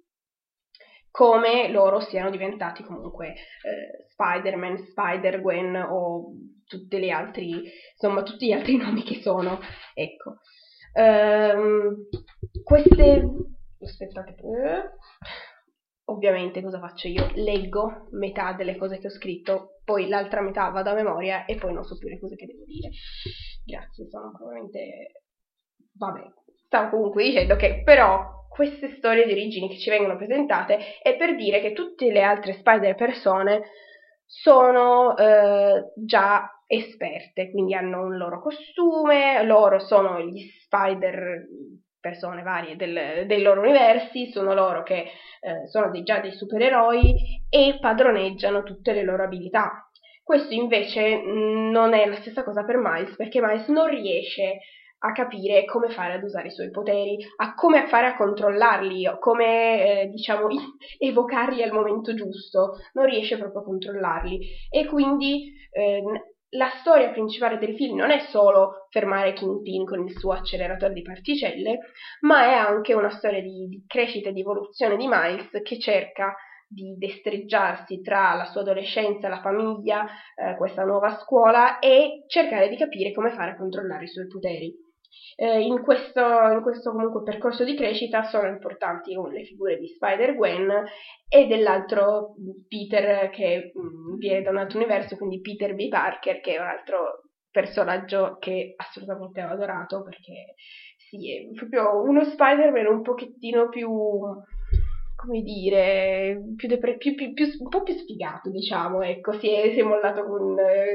come 1.19 1.69
loro 1.69 1.99
siano 1.99 2.31
diventati 2.31 2.85
comunque 2.85 3.31
eh, 3.31 4.05
Spider-Man, 4.07 4.79
Spider-Gwen 4.79 5.75
o 5.75 6.31
tutti 6.65 6.97
gli 6.97 7.11
altri, 7.11 7.65
insomma, 7.91 8.23
tutti 8.23 8.47
gli 8.47 8.53
altri 8.53 8.77
nomi 8.79 9.03
che 9.03 9.21
sono. 9.21 9.59
Ecco. 9.95 10.37
Um, 10.95 12.07
queste. 12.63 13.29
Aspettate. 13.81 14.35
Eh. 14.37 14.91
Ovviamente 16.05 16.63
cosa 16.63 16.79
faccio 16.79 17.09
io? 17.09 17.33
Leggo 17.35 18.07
metà 18.13 18.53
delle 18.53 18.77
cose 18.77 18.99
che 18.99 19.09
ho 19.09 19.11
scritto, 19.11 19.81
poi 19.83 20.07
l'altra 20.07 20.41
metà 20.41 20.69
vado 20.69 20.91
a 20.91 20.95
memoria 20.95 21.47
e 21.47 21.57
poi 21.57 21.73
non 21.73 21.83
so 21.83 21.99
più 21.99 22.09
le 22.09 22.21
cose 22.21 22.37
che 22.37 22.47
devo 22.47 22.63
dire. 22.65 22.91
Grazie, 23.65 24.09
sono 24.09 24.31
probabilmente. 24.37 25.25
Vabbè, 25.95 26.23
stavo 26.65 26.91
comunque 26.91 27.25
dicendo 27.25 27.57
che 27.57 27.83
però 27.83 28.38
queste 28.59 28.97
storie 28.97 29.25
di 29.25 29.31
origini 29.31 29.69
che 29.69 29.79
ci 29.79 29.89
vengono 29.89 30.17
presentate 30.17 30.99
è 31.01 31.17
per 31.17 31.37
dire 31.37 31.61
che 31.61 31.75
tutte 31.75 32.11
le 32.11 32.23
altre 32.23 32.55
spider 32.55 32.97
persone 32.97 33.69
sono 34.27 35.17
eh, 35.17 35.93
già 35.95 36.61
esperte, 36.67 37.53
quindi 37.53 37.75
hanno 37.75 38.03
un 38.03 38.17
loro 38.17 38.43
costume, 38.43 39.45
loro 39.45 39.79
sono 39.79 40.21
gli 40.23 40.41
spider 40.65 41.47
persone 42.01 42.43
varie 42.43 42.75
del, 42.75 43.27
dei 43.29 43.43
loro 43.43 43.61
universi, 43.61 44.33
sono 44.33 44.53
loro 44.55 44.83
che 44.83 45.05
eh, 45.05 45.69
sono 45.69 45.93
dei, 45.93 46.03
già 46.03 46.19
dei 46.19 46.33
supereroi 46.33 47.15
e 47.49 47.79
padroneggiano 47.81 48.65
tutte 48.65 48.93
le 48.93 49.05
loro 49.05 49.23
abilità. 49.23 49.89
Questo 50.21 50.53
invece 50.53 51.23
non 51.23 51.95
è 51.95 52.07
la 52.07 52.17
stessa 52.17 52.43
cosa 52.43 52.65
per 52.65 52.77
Miles, 52.77 53.15
perché 53.15 53.41
Miles 53.41 53.69
non 53.69 53.89
riesce 53.89 54.59
a 55.01 55.13
capire 55.13 55.65
come 55.65 55.91
fare 55.91 56.15
ad 56.15 56.23
usare 56.23 56.49
i 56.49 56.53
suoi 56.53 56.71
poteri, 56.71 57.17
a 57.37 57.55
come 57.55 57.87
fare 57.87 58.07
a 58.07 58.17
controllarli, 58.17 59.09
come 59.21 60.03
eh, 60.03 60.07
diciamo 60.09 60.49
evocarli 60.99 61.63
al 61.63 61.73
momento 61.73 62.15
giusto, 62.15 62.77
non 62.95 63.07
riesce 63.07 63.39
proprio 63.39 63.61
a 63.61 63.65
controllarli. 63.65 64.41
E 64.71 64.87
quindi 64.87 65.53
eh, 65.71 66.03
la 66.53 66.71
storia 66.81 67.11
principale 67.11 67.59
del 67.59 67.77
film 67.77 67.97
non 67.97 68.11
è 68.11 68.21
solo 68.31 68.87
fermare 68.91 69.35
Kingpin 69.35 69.85
con 69.85 70.07
il 70.07 70.19
suo 70.19 70.33
acceleratore 70.33 70.95
di 70.95 71.03
particelle, 71.03 71.79
ma 72.21 72.45
è 72.47 72.55
anche 72.55 72.95
una 72.95 73.11
storia 73.11 73.43
di, 73.43 73.67
di 73.69 73.85
crescita 73.87 74.31
e 74.31 74.33
di 74.33 74.41
evoluzione 74.41 74.97
di 74.97 75.07
Miles 75.07 75.49
che 75.63 75.79
cerca 75.79 76.35
di 76.71 76.97
destreggiarsi 76.99 78.03
tra 78.03 78.35
la 78.35 78.45
sua 78.45 78.61
adolescenza, 78.61 79.29
la 79.29 79.41
famiglia, 79.41 80.05
eh, 80.35 80.55
questa 80.57 80.85
nuova 80.85 81.19
scuola 81.19 81.79
e 81.79 82.25
cercare 82.27 82.69
di 82.69 82.77
capire 82.77 83.13
come 83.13 83.31
fare 83.31 83.53
a 83.53 83.57
controllare 83.57 84.05
i 84.05 84.09
suoi 84.09 84.27
poteri 84.27 84.87
eh, 85.37 85.61
in, 85.61 85.83
questo, 85.83 86.21
in, 86.21 86.61
questo, 86.63 86.93
percorso 87.23 87.65
di 87.65 87.77
crescita 87.77 88.25
sono 88.25 88.49
importanti 88.49 89.15
le 89.15 89.45
figure 89.45 89.79
di 89.79 89.87
Spider-Gwen 89.87 90.85
e 91.29 91.47
dell'altro 91.47 92.35
Peter 92.67 93.31
che 93.31 93.73
mh, 93.75 93.81
mm, 93.81 94.17
viene 94.17 94.43
da 94.43 94.51
un 94.51 94.59
altro 94.59 94.79
universo, 94.79 95.17
quindi 95.17 95.41
Peter 95.41 95.75
B. 95.75 95.89
Parker, 95.89 96.41
che 96.41 96.55
è 96.55 96.61
un 96.61 96.67
altro 96.67 97.23
personaggio 97.51 98.37
che 98.39 98.75
assolutamente 98.77 99.43
ho 99.43 99.49
adorato 99.49 100.03
perché 100.03 100.55
sì, 100.97 101.35
è 101.35 101.55
proprio 101.55 102.03
uno 102.03 102.25
Spider-Man 102.25 102.87
un 102.87 103.03
pochettino 103.03 103.69
più 103.69 103.89
come 105.19 105.43
dire, 105.43 106.41
più, 106.55 106.69
depre- 106.69 106.97
più, 106.97 107.17
più, 107.17 107.33
un 107.59 107.69
po' 107.69 107.83
più 107.83 107.93
sfigato, 107.95 108.51
diciamo, 108.51 109.03
ecco, 109.03 109.33
si 109.33 109.51
è, 109.51 109.73
si 109.73 109.81
è 109.81 109.83
mollato 109.83 110.23
con, 110.25 110.55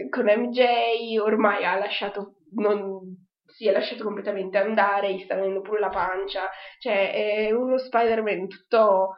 con 0.09 0.25
MJ, 0.25 1.19
ormai 1.19 1.65
ha 1.65 1.77
lasciato, 1.77 2.35
non, 2.51 3.12
si 3.55 3.67
è 3.67 3.71
lasciato 3.71 4.03
completamente 4.03 4.57
andare, 4.57 5.13
gli 5.13 5.23
sta 5.23 5.35
venendo 5.35 5.61
pure 5.61 5.79
la 5.79 5.89
pancia, 5.89 6.49
cioè 6.79 7.11
è 7.13 7.51
uno 7.51 7.77
Spider-Man 7.77 8.47
tutto 8.47 9.15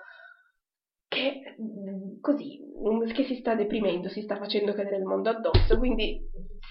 che 1.08 1.56
così, 2.20 2.60
che 3.14 3.24
si 3.24 3.36
sta 3.36 3.56
deprimendo, 3.56 4.10
si 4.10 4.22
sta 4.22 4.38
facendo 4.38 4.74
cadere 4.74 4.98
il 4.98 5.04
mondo 5.04 5.30
addosso, 5.30 5.78
quindi 5.78 6.20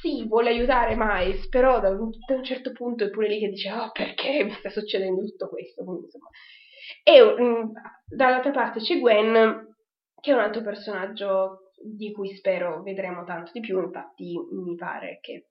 sì, 0.00 0.26
vuole 0.26 0.50
aiutare 0.50 0.94
Miles, 0.97 1.49
però 1.49 1.80
da 1.80 1.88
un, 1.90 2.11
da 2.26 2.35
un 2.35 2.44
certo 2.44 2.73
punto 2.73 3.04
è 3.04 3.11
pure 3.11 3.28
lì 3.28 3.40
che 3.40 3.49
dice, 3.49 3.73
oh 3.73 3.90
perché 3.90 4.44
mi 4.44 4.52
sta 4.52 4.68
succedendo 4.68 5.23
tutto 5.23 5.49
questo, 5.49 5.83
quindi 5.85 6.04
insomma. 6.04 6.28
E 7.02 7.23
um, 7.23 7.73
dall'altra 8.04 8.50
parte 8.50 8.80
c'è 8.80 8.99
Gwen, 8.99 9.75
che 10.21 10.30
è 10.30 10.35
un 10.35 10.40
altro 10.40 10.62
personaggio 10.62 11.71
di 11.83 12.12
cui 12.12 12.35
spero 12.35 12.83
vedremo 12.83 13.25
tanto 13.25 13.50
di 13.54 13.61
più, 13.61 13.80
infatti 13.80 14.35
mi 14.52 14.75
pare 14.75 15.18
che 15.21 15.47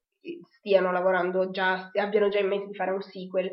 stiano 0.49 0.91
lavorando 0.91 1.49
già, 1.49 1.91
abbiano 1.93 2.29
già 2.29 2.39
in 2.39 2.47
mente 2.47 2.67
di 2.67 2.75
fare 2.75 2.91
un 2.91 3.01
sequel, 3.01 3.51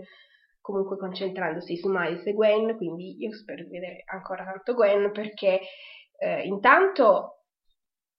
comunque 0.61 0.97
concentrandosi 0.97 1.77
su 1.77 1.89
Miles 1.89 2.27
e 2.27 2.33
Gwen, 2.33 2.77
quindi 2.77 3.17
io 3.19 3.33
spero 3.33 3.65
di 3.65 3.71
vedere 3.71 4.03
ancora 4.07 4.45
tanto 4.45 4.75
Gwen 4.75 5.11
perché 5.13 5.61
eh, 6.19 6.43
intanto 6.43 7.45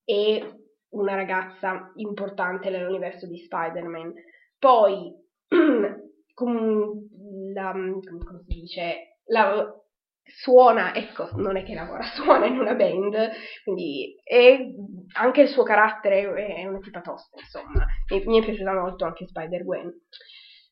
è 0.03 0.43
una 0.89 1.15
ragazza 1.15 1.91
importante 1.95 2.69
nell'universo 2.69 3.27
di 3.27 3.37
Spider-Man, 3.37 4.13
poi 4.59 5.13
la, 7.53 7.71
come 7.71 8.43
si 8.47 8.59
dice, 8.59 9.17
la, 9.25 9.73
suona, 10.23 10.93
ecco, 10.93 11.29
non 11.35 11.57
è 11.57 11.63
che 11.63 11.73
lavora, 11.73 12.03
suona 12.13 12.45
in 12.45 12.59
una 12.59 12.73
band, 12.73 13.31
quindi 13.63 14.15
e 14.23 14.73
anche 15.17 15.41
il 15.41 15.49
suo 15.49 15.63
carattere 15.63 16.33
è 16.33 16.65
una 16.65 16.79
tipa 16.79 17.01
tosta, 17.01 17.39
insomma, 17.39 17.85
e 18.07 18.23
mi 18.25 18.39
è 18.39 18.43
piaciuta 18.43 18.73
molto 18.73 19.05
anche 19.05 19.27
Spider-Gwen. 19.27 19.93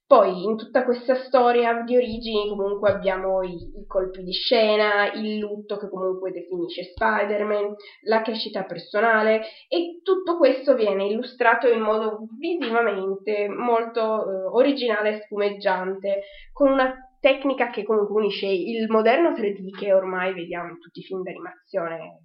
Poi 0.09 0.43
in 0.43 0.57
tutta 0.57 0.85
questa 0.85 1.13
storia 1.25 1.83
di 1.83 1.95
origini 1.95 2.49
comunque 2.49 2.89
abbiamo 2.89 3.43
i, 3.43 3.53
i, 3.53 3.85
colpi 3.85 4.23
di 4.23 4.31
scena, 4.31 5.11
il 5.11 5.37
lutto 5.37 5.77
che 5.77 5.87
comunque 5.87 6.31
definisce 6.31 6.85
Spider-Man, 6.95 7.75
la 8.05 8.23
crescita 8.23 8.63
personale 8.63 9.41
e 9.67 9.99
tutto 10.01 10.37
questo 10.37 10.73
viene 10.73 11.05
illustrato 11.05 11.67
in 11.67 11.81
modo 11.81 12.25
visivamente 12.39 13.47
molto 13.49 14.01
eh, 14.01 14.45
originale 14.47 15.09
e 15.09 15.21
spumeggiante, 15.25 16.21
con 16.53 16.71
una 16.71 17.08
tecnica 17.19 17.69
che 17.69 17.83
comunque 17.83 18.15
unisce 18.15 18.47
il 18.47 18.89
moderno 18.89 19.31
3D 19.31 19.77
che 19.77 19.93
ormai 19.93 20.33
vediamo 20.33 20.69
in 20.69 20.79
tutti 20.79 20.99
i 20.99 21.03
film 21.03 21.21
d'animazione 21.23 22.23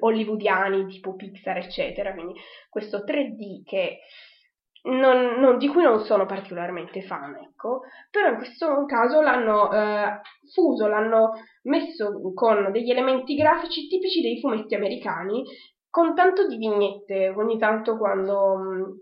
hollywoodiani 0.00 0.86
tipo 0.86 1.14
Pixar 1.14 1.58
eccetera, 1.58 2.12
quindi 2.12 2.34
questo 2.68 2.98
3D 2.98 3.62
che 3.64 4.00
non, 4.84 5.38
non, 5.38 5.56
di 5.56 5.68
cui 5.68 5.82
non 5.82 6.04
sono 6.04 6.26
particolarmente 6.26 7.00
fan, 7.02 7.34
ecco, 7.36 7.82
però 8.10 8.28
in 8.28 8.36
questo 8.36 8.84
caso 8.84 9.22
l'hanno 9.22 9.72
eh, 9.72 10.20
fuso, 10.52 10.86
l'hanno 10.86 11.32
messo 11.62 12.20
con 12.34 12.70
degli 12.70 12.90
elementi 12.90 13.34
grafici 13.34 13.86
tipici 13.86 14.20
dei 14.20 14.40
fumetti 14.40 14.74
americani, 14.74 15.42
con 15.88 16.14
tanto 16.14 16.46
di 16.46 16.56
vignette, 16.56 17.30
ogni 17.30 17.56
tanto 17.58 17.96
quando, 17.96 18.98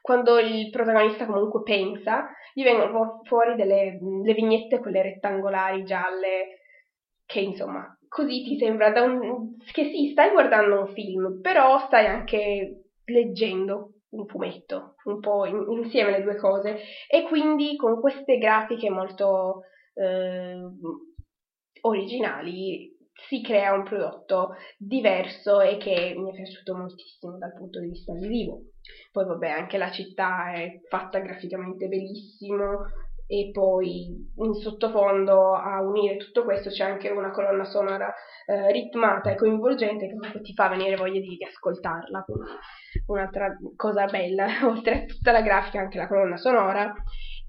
quando 0.00 0.38
il 0.38 0.70
protagonista 0.70 1.26
comunque 1.26 1.62
pensa, 1.62 2.26
gli 2.56 2.62
vengono 2.62 3.20
fuori 3.24 3.54
delle, 3.54 3.98
vignette, 4.32 4.78
quelle 4.78 5.02
rettangolari, 5.02 5.84
gialle, 5.84 6.60
che 7.26 7.40
insomma, 7.40 7.86
così 8.08 8.44
ti 8.44 8.56
sembra 8.56 8.94
un, 9.02 9.56
che 9.74 9.90
sì, 9.90 10.08
stai 10.12 10.30
guardando 10.30 10.80
un 10.80 10.86
film, 10.94 11.42
però 11.42 11.78
stai 11.80 12.06
anche 12.06 12.92
leggendo 13.04 13.96
un 14.08 14.24
fumetto, 14.24 14.94
un 15.04 15.20
po' 15.20 15.44
in, 15.44 15.66
insieme 15.68 16.12
le 16.12 16.22
due 16.22 16.36
cose, 16.36 16.78
e 17.10 17.24
quindi 17.24 17.76
con 17.76 18.00
queste 18.00 18.38
grafiche 18.38 18.88
molto 18.88 19.64
eh, 19.92 20.58
originali 21.82 22.90
si 23.28 23.42
crea 23.42 23.74
un 23.74 23.82
prodotto 23.82 24.54
diverso 24.78 25.60
e 25.60 25.76
che 25.76 26.14
mi 26.16 26.30
è 26.30 26.34
piaciuto 26.34 26.74
moltissimo 26.74 27.36
dal 27.36 27.52
punto 27.52 27.80
di 27.80 27.88
vista 27.88 28.14
visivo. 28.14 28.62
Poi 29.12 29.24
vabbè, 29.24 29.48
anche 29.48 29.78
la 29.78 29.90
città 29.90 30.52
è 30.52 30.80
fatta 30.88 31.18
graficamente 31.20 31.88
benissimo, 31.88 32.86
e 33.28 33.50
poi 33.52 34.30
in 34.36 34.54
sottofondo 34.54 35.54
a 35.54 35.82
unire 35.82 36.16
tutto 36.16 36.44
questo 36.44 36.70
c'è 36.70 36.84
anche 36.84 37.08
una 37.08 37.32
colonna 37.32 37.64
sonora 37.64 38.12
eh, 38.46 38.70
ritmata 38.70 39.30
e 39.30 39.34
coinvolgente 39.34 40.06
che 40.06 40.40
ti 40.42 40.54
fa 40.54 40.68
venire 40.68 40.94
voglia 40.94 41.18
di, 41.18 41.36
di 41.36 41.44
ascoltarla. 41.44 42.22
Quindi 42.22 42.44
un'altra 43.06 43.56
cosa 43.74 44.06
bella, 44.06 44.46
oltre 44.64 45.02
a 45.02 45.04
tutta 45.04 45.32
la 45.32 45.42
grafica, 45.42 45.80
anche 45.80 45.98
la 45.98 46.06
colonna 46.06 46.36
sonora. 46.36 46.94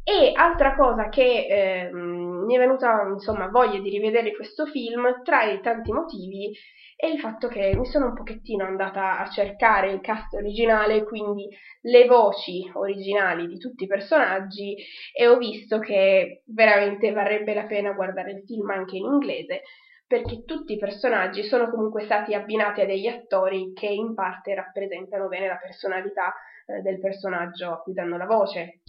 E 0.10 0.32
altra 0.34 0.74
cosa 0.74 1.10
che 1.10 1.48
eh, 1.50 1.90
mi 1.92 2.56
è 2.56 2.58
venuta 2.58 3.02
insomma 3.12 3.50
voglia 3.50 3.78
di 3.82 3.90
rivedere 3.90 4.34
questo 4.34 4.66
film, 4.66 5.22
tra 5.22 5.44
i 5.44 5.60
tanti 5.60 5.92
motivi, 5.92 6.50
è 6.96 7.08
il 7.08 7.20
fatto 7.20 7.50
che 7.50 7.76
mi 7.76 7.86
sono 7.86 8.06
un 8.06 8.14
pochettino 8.14 8.64
andata 8.64 9.20
a 9.20 9.28
cercare 9.28 9.92
il 9.92 10.00
cast 10.00 10.34
originale, 10.36 11.04
quindi 11.04 11.50
le 11.82 12.06
voci 12.06 12.72
originali 12.74 13.48
di 13.48 13.58
tutti 13.58 13.84
i 13.84 13.88
personaggi 13.88 14.78
e 15.14 15.28
ho 15.28 15.38
visto 15.38 15.80
che 15.80 16.44
veramente 16.46 17.12
varrebbe 17.12 17.54
la 17.54 17.66
pena 17.66 17.92
guardare 17.92 18.32
il 18.32 18.44
film 18.46 18.70
anche 18.70 18.96
in 18.96 19.04
inglese 19.04 19.64
perché 20.08 20.46
tutti 20.46 20.72
i 20.72 20.78
personaggi 20.78 21.44
sono 21.44 21.70
comunque 21.70 22.06
stati 22.06 22.34
abbinati 22.34 22.80
a 22.80 22.86
degli 22.86 23.08
attori 23.08 23.74
che 23.74 23.88
in 23.88 24.14
parte 24.14 24.56
rappresentano 24.56 25.28
bene 25.28 25.48
la 25.48 25.58
personalità 25.58 26.34
eh, 26.66 26.80
del 26.80 26.98
personaggio 26.98 27.72
a 27.74 27.82
cui 27.82 27.92
danno 27.92 28.16
la 28.16 28.26
voce. 28.26 28.80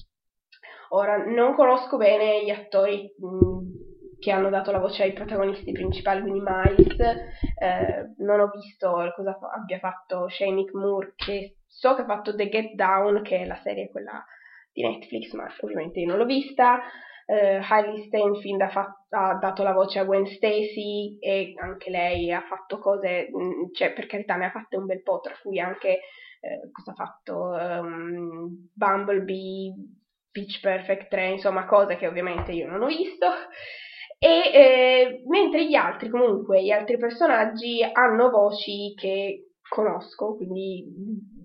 Ora, 0.90 1.16
non 1.24 1.54
conosco 1.54 1.96
bene 1.96 2.44
gli 2.44 2.50
attori 2.50 3.12
mh, 3.18 4.18
che 4.18 4.30
hanno 4.30 4.50
dato 4.50 4.70
la 4.70 4.78
voce 4.78 5.02
ai 5.02 5.12
protagonisti 5.12 5.72
principali, 5.72 6.20
quindi 6.20 6.42
Miles. 6.42 6.98
Eh, 6.98 8.14
non 8.18 8.40
ho 8.40 8.50
visto 8.54 8.90
cosa 9.14 9.36
fa- 9.38 9.50
abbia 9.54 9.78
fatto 9.78 10.28
Shane 10.28 10.64
Moore, 10.72 11.12
che 11.16 11.58
so 11.66 11.94
che 11.94 12.02
ha 12.02 12.06
fatto 12.06 12.34
The 12.34 12.48
Get 12.48 12.72
Down, 12.74 13.22
che 13.22 13.40
è 13.40 13.46
la 13.46 13.58
serie 13.62 13.90
quella 13.90 14.24
di 14.72 14.82
Netflix, 14.82 15.32
ma 15.32 15.46
ovviamente 15.60 16.00
io 16.00 16.06
non 16.06 16.18
l'ho 16.18 16.24
vista. 16.24 16.80
Uh, 17.26 17.60
Hailey 17.60 18.06
Steinfeld 18.06 18.62
ha, 18.62 18.70
fatto, 18.70 19.04
ha, 19.10 19.34
dato 19.34 19.62
la 19.62 19.74
voce 19.74 19.98
a 19.98 20.04
Gwen 20.04 20.24
Stacy 20.24 21.18
e 21.20 21.52
anche 21.60 21.90
lei 21.90 22.32
ha 22.32 22.40
fatto 22.40 22.78
cose, 22.78 23.28
mh, 23.30 23.42
mm, 23.42 23.72
cioè 23.74 23.92
per 23.92 24.06
carità 24.06 24.36
ne 24.36 24.46
ha 24.46 24.50
fatte 24.50 24.78
un 24.78 24.86
bel 24.86 25.02
po', 25.02 25.20
tra 25.20 25.34
cui 25.42 25.60
anche 25.60 26.00
eh, 26.40 26.70
cosa 26.72 26.92
ha 26.92 26.94
fatto 26.94 27.34
um, 27.50 28.70
Bumblebee, 28.72 29.74
Pitch 30.38 30.60
Perfect 30.60 31.08
3, 31.08 31.26
insomma 31.30 31.66
cose 31.66 31.96
che 31.96 32.06
ovviamente 32.06 32.52
io 32.52 32.68
non 32.68 32.82
ho 32.82 32.86
visto. 32.86 33.26
E 34.18 34.50
eh, 34.52 35.22
mentre 35.26 35.66
gli 35.66 35.74
altri, 35.74 36.08
comunque, 36.08 36.62
gli 36.62 36.70
altri 36.70 36.96
personaggi 36.96 37.82
hanno 37.82 38.30
voci 38.30 38.94
che 38.96 39.52
conosco, 39.68 40.36
quindi 40.36 40.84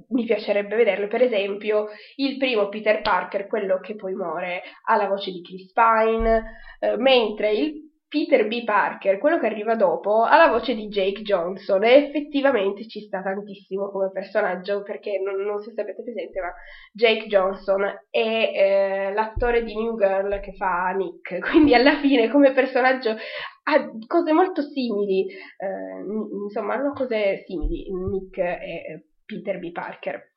mi 0.10 0.26
piacerebbe 0.26 0.76
vederle. 0.76 1.08
Per 1.08 1.22
esempio, 1.22 1.88
il 2.16 2.38
primo 2.38 2.70
Peter 2.70 3.02
Parker, 3.02 3.48
quello 3.48 3.80
che 3.80 3.96
poi 3.96 4.14
muore, 4.14 4.62
ha 4.86 4.96
la 4.96 5.08
voce 5.08 5.32
di 5.32 5.42
Chris 5.42 5.72
Pine, 5.72 6.44
eh, 6.80 6.98
mentre 6.98 7.52
il 7.52 7.93
Peter 8.14 8.48
B. 8.48 8.64
Parker, 8.64 9.18
quello 9.18 9.40
che 9.40 9.48
arriva 9.48 9.74
dopo, 9.74 10.22
ha 10.22 10.38
la 10.38 10.52
voce 10.52 10.76
di 10.76 10.88
Jake 10.88 11.24
Johnson 11.24 11.84
e 11.84 11.94
effettivamente 11.94 12.86
ci 12.86 13.00
sta 13.00 13.24
tantissimo 13.24 13.90
come 13.90 14.12
personaggio 14.12 14.84
perché 14.84 15.18
non, 15.18 15.42
non 15.42 15.60
so 15.60 15.72
se 15.72 15.82
avete 15.82 16.04
presente, 16.04 16.40
ma 16.40 16.54
Jake 16.92 17.26
Johnson 17.26 17.82
è 18.12 18.20
eh, 18.20 19.14
l'attore 19.16 19.64
di 19.64 19.74
New 19.74 19.98
Girl 19.98 20.40
che 20.42 20.54
fa 20.54 20.92
Nick, 20.96 21.40
quindi 21.50 21.74
alla 21.74 21.98
fine 22.02 22.30
come 22.30 22.54
personaggio 22.54 23.10
ha 23.10 23.90
cose 24.06 24.32
molto 24.32 24.62
simili, 24.62 25.26
eh, 25.26 26.04
insomma 26.44 26.76
hanno 26.76 26.94
cose 26.94 27.42
simili 27.48 27.92
Nick 27.92 28.38
e 28.38 29.06
Peter 29.26 29.58
B. 29.58 29.72
Parker. 29.72 30.34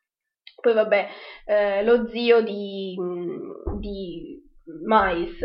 Poi 0.62 0.72
vabbè, 0.72 1.08
eh, 1.44 1.84
lo 1.84 2.08
zio 2.08 2.40
di, 2.40 2.96
di 3.78 4.42
Miles 4.82 5.38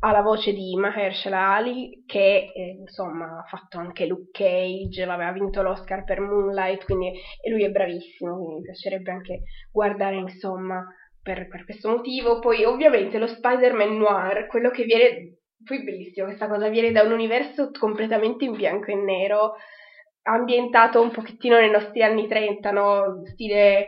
ha 0.00 0.12
la 0.12 0.22
voce 0.22 0.52
di 0.52 0.74
Mahershala 0.76 1.54
Ali 1.54 2.04
che 2.06 2.52
eh, 2.54 2.76
insomma 2.80 3.38
ha 3.38 3.46
fatto 3.48 3.78
anche 3.78 4.06
Luke 4.06 4.30
Cage, 4.32 5.04
vabbè, 5.04 5.32
vinto 5.32 5.62
l'Oscar 5.62 6.04
per 6.04 6.20
Moonlight, 6.20 6.84
quindi 6.84 7.12
e 7.40 7.50
lui 7.50 7.64
è 7.64 7.70
bravissimo, 7.70 8.36
quindi 8.36 8.54
mi 8.56 8.62
piacerebbe 8.62 9.10
anche 9.10 9.42
guardare 9.70 10.16
insomma 10.16 10.84
per, 11.22 11.48
per 11.48 11.64
questo 11.64 11.88
motivo. 11.88 12.38
Poi 12.38 12.64
ovviamente 12.64 13.18
lo 13.18 13.26
Spider-Man 13.26 13.96
Noir, 13.96 14.46
quello 14.46 14.70
che 14.70 14.84
viene, 14.84 15.38
poi 15.64 15.82
bellissimo 15.82 16.26
questa 16.26 16.48
cosa, 16.48 16.68
viene 16.68 16.92
da 16.92 17.02
un 17.02 17.12
universo 17.12 17.70
completamente 17.70 18.44
in 18.44 18.54
bianco 18.54 18.90
e 18.90 18.94
nero, 18.96 19.54
ambientato 20.22 21.00
un 21.00 21.10
pochettino 21.10 21.58
nei 21.58 21.70
nostri 21.70 22.02
anni 22.02 22.28
30, 22.28 22.70
no? 22.70 23.22
Stile 23.32 23.86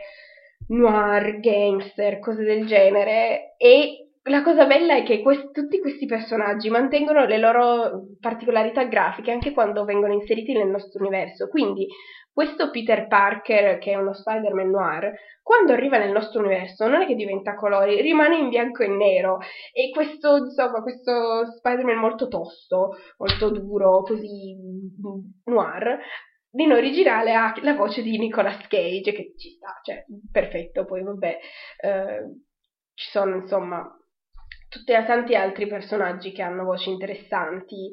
noir, 0.69 1.39
gangster, 1.39 2.19
cose 2.19 2.43
del 2.43 2.65
genere, 2.65 3.55
e 3.57 4.06
la 4.27 4.43
cosa 4.43 4.65
bella 4.65 4.95
è 4.95 5.03
che 5.03 5.21
quest- 5.21 5.51
tutti 5.51 5.79
questi 5.79 6.05
personaggi 6.05 6.69
mantengono 6.69 7.25
le 7.25 7.37
loro 7.37 8.07
particolarità 8.19 8.83
grafiche 8.85 9.31
anche 9.31 9.51
quando 9.51 9.85
vengono 9.85 10.13
inseriti 10.13 10.53
nel 10.53 10.67
nostro 10.67 10.99
universo. 11.05 11.47
Quindi, 11.47 11.87
questo 12.31 12.69
Peter 12.69 13.07
Parker, 13.07 13.79
che 13.79 13.93
è 13.93 13.95
uno 13.95 14.13
Spider-Man 14.13 14.69
noir, 14.69 15.11
quando 15.41 15.73
arriva 15.73 15.97
nel 15.97 16.11
nostro 16.11 16.39
universo 16.39 16.87
non 16.87 17.01
è 17.01 17.07
che 17.07 17.15
diventa 17.15 17.55
colori, 17.55 17.99
rimane 18.01 18.37
in 18.37 18.49
bianco 18.49 18.83
e 18.83 18.87
nero. 18.87 19.39
E 19.73 19.89
questo, 19.91 20.37
insomma, 20.37 20.81
questo 20.81 21.45
Spider-Man 21.57 21.97
molto 21.97 22.27
tosto, 22.27 22.97
molto 23.17 23.49
duro, 23.49 24.03
così 24.03 24.55
mm, 24.55 25.51
noir, 25.51 25.99
in 26.51 26.71
originale 26.71 27.33
ha 27.33 27.53
la 27.61 27.73
voce 27.73 28.01
di 28.01 28.17
Nicolas 28.17 28.67
Cage, 28.67 29.13
che 29.13 29.33
ci 29.35 29.49
sta, 29.51 29.79
cioè, 29.81 30.05
perfetto. 30.31 30.85
Poi, 30.85 31.01
vabbè, 31.01 31.37
eh, 31.81 32.41
ci 32.93 33.09
sono, 33.09 33.37
insomma, 33.37 33.89
tutti, 34.69 34.91
tanti 35.05 35.35
altri 35.35 35.67
personaggi 35.67 36.31
che 36.31 36.41
hanno 36.41 36.63
voci 36.63 36.89
interessanti. 36.89 37.91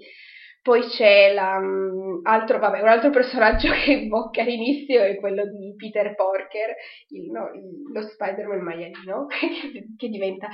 Poi 0.65 0.81
c'è 0.81 1.35
la, 1.35 1.59
um, 1.59 2.21
altro, 2.23 2.59
vabbè, 2.59 2.81
un 2.81 2.89
altro 2.89 3.11
personaggio 3.11 3.69
che 3.85 3.93
imbocca 3.93 4.43
carinissimo 4.43 5.03
è 5.03 5.17
quello 5.17 5.45
di 5.45 5.75
Peter 5.77 6.15
Porker, 6.15 6.75
il, 7.09 7.31
no, 7.31 7.51
il, 7.53 7.93
lo 7.93 8.01
Spider-Man 8.01 8.61
maialino, 8.61 9.27
che, 9.99 10.09
diventa 10.09 10.49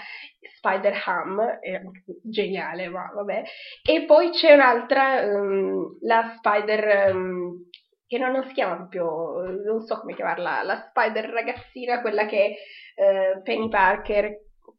Spider-Ham, 0.56 1.58
è 1.60 1.80
geniale, 2.24 2.88
ma 2.88 3.08
vabbè. 3.14 3.42
E 3.88 4.04
poi 4.04 4.30
c'è 4.30 4.52
un'altra, 4.52 5.22
um, 5.26 5.98
la 6.00 6.34
Spider... 6.36 7.14
Um, 7.14 7.68
che 8.10 8.18
non, 8.18 8.32
non, 8.32 8.44
si 8.48 8.54
chiama 8.54 8.74
proprio, 8.74 9.42
non 9.64 9.82
so 9.82 10.00
come 10.00 10.16
chiamarla, 10.16 10.64
la 10.64 10.88
Spider 10.88 11.26
ragazzina, 11.26 12.00
quella 12.00 12.26
che 12.26 12.56
è 12.96 13.00
eh, 13.00 13.40
Penny 13.44 13.68
Parker, 13.68 14.36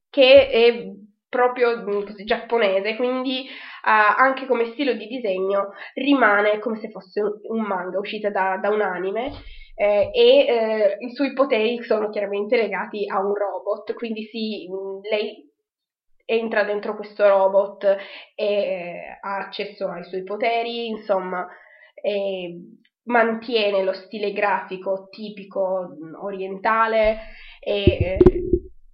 che 0.09 0.49
è 0.49 0.83
proprio 1.31 1.77
mm, 1.77 2.03
così, 2.03 2.25
giapponese, 2.25 2.97
quindi 2.97 3.45
uh, 3.47 4.15
anche 4.17 4.45
come 4.45 4.65
stile 4.73 4.97
di 4.97 5.07
disegno 5.07 5.69
rimane 5.93 6.59
come 6.59 6.77
se 6.77 6.89
fosse 6.89 7.21
un, 7.21 7.61
manga 7.61 7.97
uscito 7.99 8.29
da, 8.29 8.57
da 8.61 8.67
un 8.67 8.81
anime 8.81 9.31
eh, 9.73 10.11
e 10.13 10.45
eh, 10.45 10.97
i 10.99 11.13
suoi 11.13 11.31
poteri 11.31 11.81
sono 11.83 12.09
chiaramente 12.09 12.57
legati 12.57 13.05
a 13.07 13.19
un 13.19 13.33
robot, 13.33 13.93
quindi 13.93 14.25
sì, 14.25 14.67
mm, 14.69 14.99
lei 15.09 15.49
entra 16.25 16.65
dentro 16.65 16.95
questo 16.97 17.25
robot 17.25 17.85
e 18.35 18.45
eh, 18.45 19.17
ha 19.21 19.37
accesso 19.37 19.87
ai 19.87 20.03
suoi 20.03 20.23
poteri, 20.23 20.87
insomma, 20.87 21.47
mantiene 23.03 23.83
lo 23.83 23.93
stile 23.93 24.33
grafico 24.33 25.07
tipico 25.09 25.95
mm, 25.95 26.15
orientale 26.15 27.19
e 27.59 27.83
eh, 27.83 28.17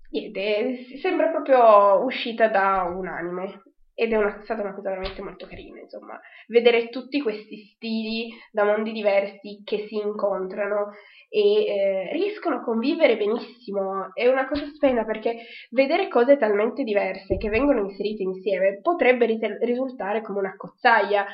niente, 0.09 0.97
sembra 1.01 1.29
proprio 1.29 2.03
uscita 2.03 2.47
da 2.47 2.83
un 2.83 3.07
anime. 3.07 3.61
ed 3.99 4.13
è 4.13 4.15
una, 4.15 4.41
stata 4.43 4.61
una 4.61 4.75
cosa 4.75 4.89
veramente 4.89 5.23
molto 5.23 5.47
carina, 5.47 5.79
insomma, 5.79 6.19
vedere 6.49 6.89
tutti 6.89 7.19
questi 7.19 7.57
stili 7.73 8.29
da 8.51 8.63
mondi 8.63 8.91
diversi 8.91 9.63
che 9.65 9.87
si 9.87 9.95
incontrano 9.95 10.91
e 11.29 11.65
eh, 11.65 12.09
riescono 12.13 12.57
a 12.57 12.63
convivere 12.63 13.17
benissimo. 13.17 14.13
È 14.13 14.27
una 14.27 14.47
cosa 14.47 14.65
stupenda 14.67 15.03
perché 15.03 15.37
vedere 15.71 16.09
cose 16.09 16.37
talmente 16.37 16.83
diverse 16.83 17.37
che 17.37 17.49
vengono 17.49 17.79
inserite 17.81 18.21
insieme 18.21 18.79
potrebbe 18.81 19.25
risultare 19.61 20.21
come 20.21 20.39
una 20.39 20.55
cozzaia 20.55 21.25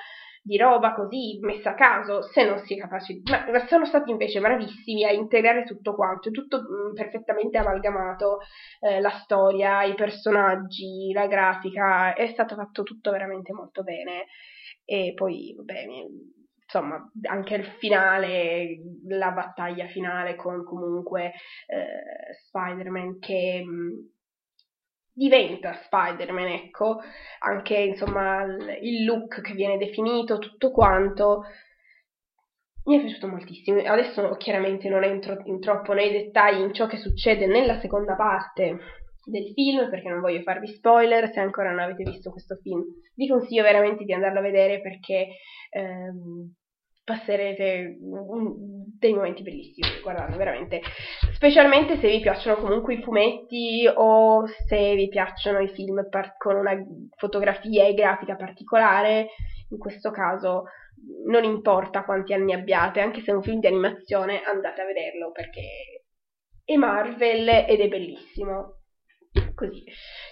di 0.46 0.58
roba 0.58 0.94
così 0.94 1.40
messa 1.42 1.70
a 1.72 1.74
caso 1.74 2.22
se 2.22 2.46
non 2.46 2.60
si 2.60 2.76
è 2.76 2.78
capaci 2.78 3.24
ma, 3.24 3.66
sono 3.66 3.86
stati 3.86 4.12
invece 4.12 4.42
bravissimi 4.42 5.06
a 5.06 5.12
integrare 5.12 5.64
tutto 5.64 5.96
quanto 5.96 6.28
è 6.28 6.32
tutto 6.32 6.58
mh, 6.58 6.90
mm, 6.90 6.94
perfettamente 6.94 7.58
amalgamato 7.58 8.40
eh, 8.82 9.00
la 9.00 9.12
storia 9.24 9.84
i 9.84 9.96
personaggi 9.96 11.12
la 11.14 11.28
grafica 11.28 12.14
è 12.14 12.28
stato 12.28 12.56
fatto 12.56 12.84
tutto 12.84 13.12
veramente 13.12 13.54
molto 13.54 13.84
bene. 13.84 14.26
E 14.86 15.14
poi 15.16 15.56
bene 15.64 16.08
insomma, 16.64 17.12
anche 17.30 17.56
il 17.56 17.66
finale, 17.78 18.80
la 19.08 19.32
battaglia 19.32 19.88
finale 19.88 20.36
con 20.36 20.64
comunque 20.64 21.34
eh, 21.68 22.34
Spider-Man 22.48 23.20
che 23.20 23.64
mh, 23.64 23.72
mm, 23.72 23.90
diventa 25.14 25.74
Spider-Man, 25.74 26.48
ecco, 26.48 27.00
anche 27.40 27.76
insomma 27.76 28.44
il 28.82 29.06
look 29.06 29.42
che 29.42 29.54
viene 29.54 29.78
definito, 29.78 30.40
tutto 30.40 30.72
quanto. 30.72 31.44
Mi 32.86 32.98
è 32.98 33.02
piaciuto 33.02 33.28
moltissimo. 33.28 33.80
Adesso 33.82 34.36
chiaramente 34.38 34.90
non 34.90 35.04
entro 35.04 35.40
in 35.46 35.60
troppo 35.62 35.94
nei 35.94 36.12
dettagli 36.12 36.62
in 36.62 36.74
ciò 36.74 36.86
che 36.88 36.98
succede 36.98 37.46
nella 37.46 37.80
seconda 37.80 38.16
parte 38.16 38.78
del 39.26 39.54
film 39.54 39.90
perché 39.90 40.10
non 40.10 40.20
voglio 40.20 40.42
farvi 40.42 40.68
spoiler 40.68 41.32
se 41.32 41.40
ancora 41.40 41.70
non 41.70 41.80
avete 41.80 42.04
visto 42.04 42.30
questo 42.32 42.56
film. 42.62 42.84
Vi 43.16 43.28
consiglio 43.28 43.64
veramente 43.64 44.04
di 44.04 44.12
andarlo 44.12 44.40
a 44.40 44.42
vedere 44.42 44.82
perché 44.82 45.36
ehm, 45.70 46.54
passerete 47.04 47.98
dei 49.00 49.14
momenti 49.14 49.44
bellissimi 49.44 50.02
guardando 50.02 50.38
veramente. 50.38 50.82
Specialmente 51.34 51.98
se 51.98 52.08
vi 52.08 52.20
piacciono 52.20 52.62
comunque 52.62 52.96
i 52.96 53.02
fumetti 53.02 53.90
o 53.94 54.46
se 54.68 54.96
vi 54.96 55.08
piacciono 55.10 55.60
i 55.60 55.68
film 55.70 56.08
par- 56.10 56.38
con 56.38 56.56
una 56.56 56.76
fotografia 57.18 57.86
e 57.86 57.94
grafica 57.94 58.36
particolare 58.36 59.28
in 59.70 59.78
questo 59.78 60.12
caso 60.12 60.66
non 61.28 61.44
importa 61.44 62.06
quanti 62.06 62.34
anni 62.34 62.54
abbiate 62.54 63.02
anche 63.02 63.22
se 63.22 63.32
è 63.32 63.34
un 63.34 63.42
film 63.42 63.60
di 63.60 63.68
animazione 63.68 64.42
andate 64.44 64.82
a 64.82 64.86
vederlo 64.86 65.32
perché 65.32 66.06
è 66.64 66.76
Marvel 66.76 67.66
ed 67.68 67.80
è 67.80 67.88
bellissimo 67.88 68.83
così 69.56 69.84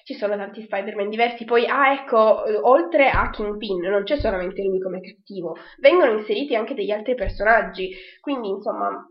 ci 0.04 0.14
sono 0.14 0.36
tanti 0.36 0.62
Spider-Man 0.64 1.10
diversi. 1.10 1.46
Poi, 1.46 1.66
ah, 1.66 1.94
ecco, 1.94 2.68
oltre 2.68 3.10
a 3.10 3.30
Kingpin, 3.30 3.82
non 3.82 4.04
c'è 4.04 4.18
solamente 4.18 4.62
lui 4.64 4.80
come 4.80 5.00
cattivo, 5.02 5.56
vengono 5.80 6.12
inseriti 6.14 6.56
anche 6.56 6.74
degli 6.74 6.92
altri 6.92 7.16
personaggi. 7.16 7.92
Quindi, 8.20 8.50
insomma, 8.50 9.06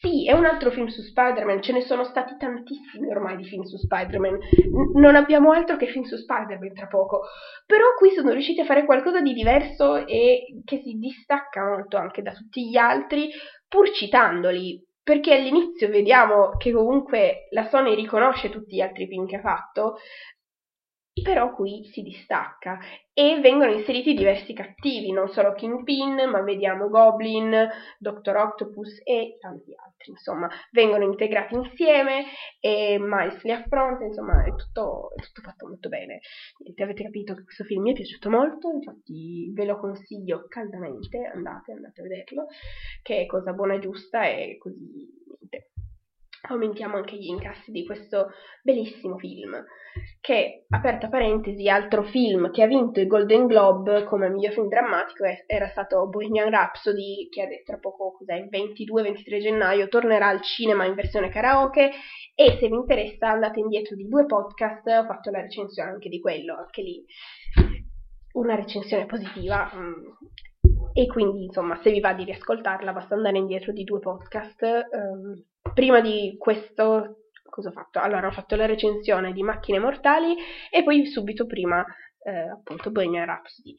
sì, 0.00 0.26
è 0.26 0.32
un 0.32 0.44
altro 0.44 0.70
film 0.70 0.86
su 0.86 1.00
Spider-Man, 1.02 1.62
ce 1.62 1.72
ne 1.72 1.80
sono 1.80 2.04
stati 2.04 2.36
tantissimi 2.36 3.08
ormai 3.10 3.36
di 3.36 3.44
film 3.44 3.62
su 3.62 3.76
Spider-Man, 3.76 4.34
N- 4.34 5.00
non 5.00 5.14
abbiamo 5.16 5.52
altro 5.52 5.76
che 5.76 5.86
film 5.86 6.04
su 6.04 6.16
Spider-Man 6.16 6.74
tra 6.74 6.86
poco, 6.86 7.22
però 7.64 7.94
qui 7.96 8.10
sono 8.10 8.30
riusciti 8.32 8.60
a 8.60 8.64
fare 8.64 8.84
qualcosa 8.84 9.20
di 9.20 9.32
diverso 9.32 10.06
e 10.06 10.44
che 10.64 10.80
si 10.82 10.92
distacca 10.98 11.64
molto 11.64 11.96
anche 11.96 12.22
da 12.22 12.32
tutti 12.32 12.68
gli 12.68 12.76
altri, 12.76 13.30
pur 13.66 13.90
citandoli, 13.90 14.84
perché 15.08 15.32
all'inizio 15.32 15.88
vediamo 15.88 16.50
che 16.58 16.70
comunque 16.70 17.48
la 17.52 17.66
Sony 17.66 17.94
riconosce 17.94 18.50
tutti 18.50 18.76
gli 18.76 18.82
altri 18.82 19.06
film 19.06 19.26
che 19.26 19.36
ha 19.36 19.40
fatto, 19.40 19.96
però 21.22 21.54
qui 21.54 21.84
si 21.92 22.02
distacca 22.02 22.78
e 23.12 23.40
vengono 23.40 23.72
inseriti 23.72 24.14
diversi 24.14 24.52
cattivi, 24.52 25.10
non 25.10 25.28
solo 25.28 25.52
Kingpin, 25.54 26.28
ma 26.30 26.40
vediamo 26.42 26.88
Goblin, 26.88 27.68
Doctor 27.98 28.36
Octopus 28.36 29.00
e 29.02 29.36
tanti 29.40 29.74
altri, 29.74 30.12
insomma, 30.12 30.48
vengono 30.70 31.04
integrati 31.04 31.54
insieme 31.54 32.26
e 32.60 32.96
Miles 33.00 33.42
li 33.42 33.50
affronta, 33.50 34.04
insomma, 34.04 34.44
è 34.44 34.54
tutto, 34.54 35.10
è 35.16 35.20
tutto 35.20 35.42
fatto 35.42 35.66
molto 35.66 35.88
bene. 35.88 36.20
Niente, 36.58 36.82
avete 36.82 37.02
capito 37.02 37.34
che 37.34 37.42
questo 37.42 37.64
film 37.64 37.82
mi 37.82 37.90
è 37.90 37.94
piaciuto 37.94 38.30
molto, 38.30 38.70
infatti 38.70 39.50
ve 39.52 39.64
lo 39.64 39.78
consiglio 39.80 40.46
caldamente, 40.48 41.24
andate, 41.24 41.72
andate 41.72 42.00
a 42.00 42.04
vederlo, 42.04 42.46
che 43.02 43.22
è 43.22 43.26
cosa 43.26 43.52
buona 43.52 43.74
e 43.74 43.78
giusta 43.80 44.28
e 44.28 44.56
così 44.58 45.26
aumentiamo 46.48 46.96
anche 46.96 47.16
gli 47.16 47.28
incassi 47.28 47.70
di 47.70 47.84
questo 47.84 48.28
bellissimo 48.62 49.16
film 49.18 49.64
che, 50.20 50.66
aperta 50.68 51.08
parentesi, 51.08 51.68
altro 51.68 52.02
film 52.04 52.50
che 52.50 52.62
ha 52.62 52.66
vinto 52.66 53.00
il 53.00 53.06
Golden 53.06 53.46
Globe 53.46 54.04
come 54.04 54.28
miglior 54.28 54.52
film 54.52 54.68
drammatico 54.68 55.24
era 55.46 55.68
stato 55.68 56.08
Bohemian 56.08 56.50
Rhapsody 56.50 57.28
che 57.28 57.62
tra 57.64 57.78
poco, 57.78 58.12
cos'è, 58.12 58.34
il 58.34 58.48
22-23 58.50 59.40
gennaio 59.40 59.88
tornerà 59.88 60.28
al 60.28 60.42
cinema 60.42 60.84
in 60.84 60.94
versione 60.94 61.28
karaoke 61.28 61.90
e 62.34 62.56
se 62.58 62.68
vi 62.68 62.74
interessa 62.74 63.30
andate 63.30 63.60
indietro 63.60 63.96
di 63.96 64.06
due 64.06 64.26
podcast, 64.26 64.86
ho 64.86 65.04
fatto 65.04 65.30
la 65.30 65.40
recensione 65.40 65.90
anche 65.90 66.08
di 66.08 66.20
quello, 66.20 66.56
anche 66.56 66.82
lì 66.82 67.04
una 68.32 68.54
recensione 68.54 69.06
positiva 69.06 69.70
mm. 69.74 69.92
E 70.98 71.06
quindi 71.06 71.44
insomma 71.44 71.78
se 71.82 71.90
vi 71.90 72.00
va 72.00 72.12
di 72.12 72.24
riascoltarla 72.24 72.92
basta 72.92 73.14
andare 73.14 73.38
indietro 73.38 73.72
di 73.72 73.84
due 73.84 74.00
podcast 74.00 74.62
um, 74.62 75.34
prima 75.72 76.00
di 76.00 76.36
questo, 76.38 77.20
cosa 77.48 77.68
ho 77.68 77.72
fatto? 77.72 78.00
Allora, 78.00 78.26
ho 78.26 78.32
fatto 78.32 78.56
la 78.56 78.66
recensione 78.66 79.32
di 79.32 79.42
Macchine 79.42 79.78
Mortali 79.78 80.34
e 80.70 80.82
poi 80.82 81.06
subito 81.06 81.46
prima, 81.46 81.84
eh, 82.24 82.50
appunto, 82.50 82.90
Bohemian 82.90 83.26
Rhapsody. 83.26 83.76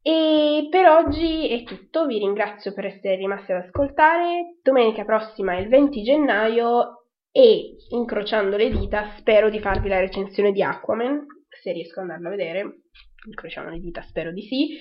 E 0.00 0.68
per 0.70 0.86
oggi 0.86 1.48
è 1.48 1.64
tutto, 1.64 2.06
vi 2.06 2.18
ringrazio 2.18 2.72
per 2.72 2.86
essere 2.86 3.16
rimasti 3.16 3.52
ad 3.52 3.64
ascoltare. 3.64 4.58
Domenica 4.62 5.04
prossima 5.04 5.54
è 5.54 5.60
il 5.60 5.68
20 5.68 6.02
gennaio 6.02 7.06
e, 7.32 7.74
incrociando 7.90 8.56
le 8.56 8.70
dita, 8.70 9.14
spero 9.18 9.50
di 9.50 9.58
farvi 9.58 9.88
la 9.88 9.98
recensione 9.98 10.52
di 10.52 10.62
Aquaman, 10.62 11.26
se 11.48 11.72
riesco 11.72 12.00
ad 12.00 12.06
andarlo 12.08 12.28
a 12.28 12.30
vedere. 12.30 12.80
Incrociamo 13.26 13.68
le 13.68 13.80
dita, 13.80 14.02
spero 14.02 14.32
di 14.32 14.42
sì, 14.42 14.78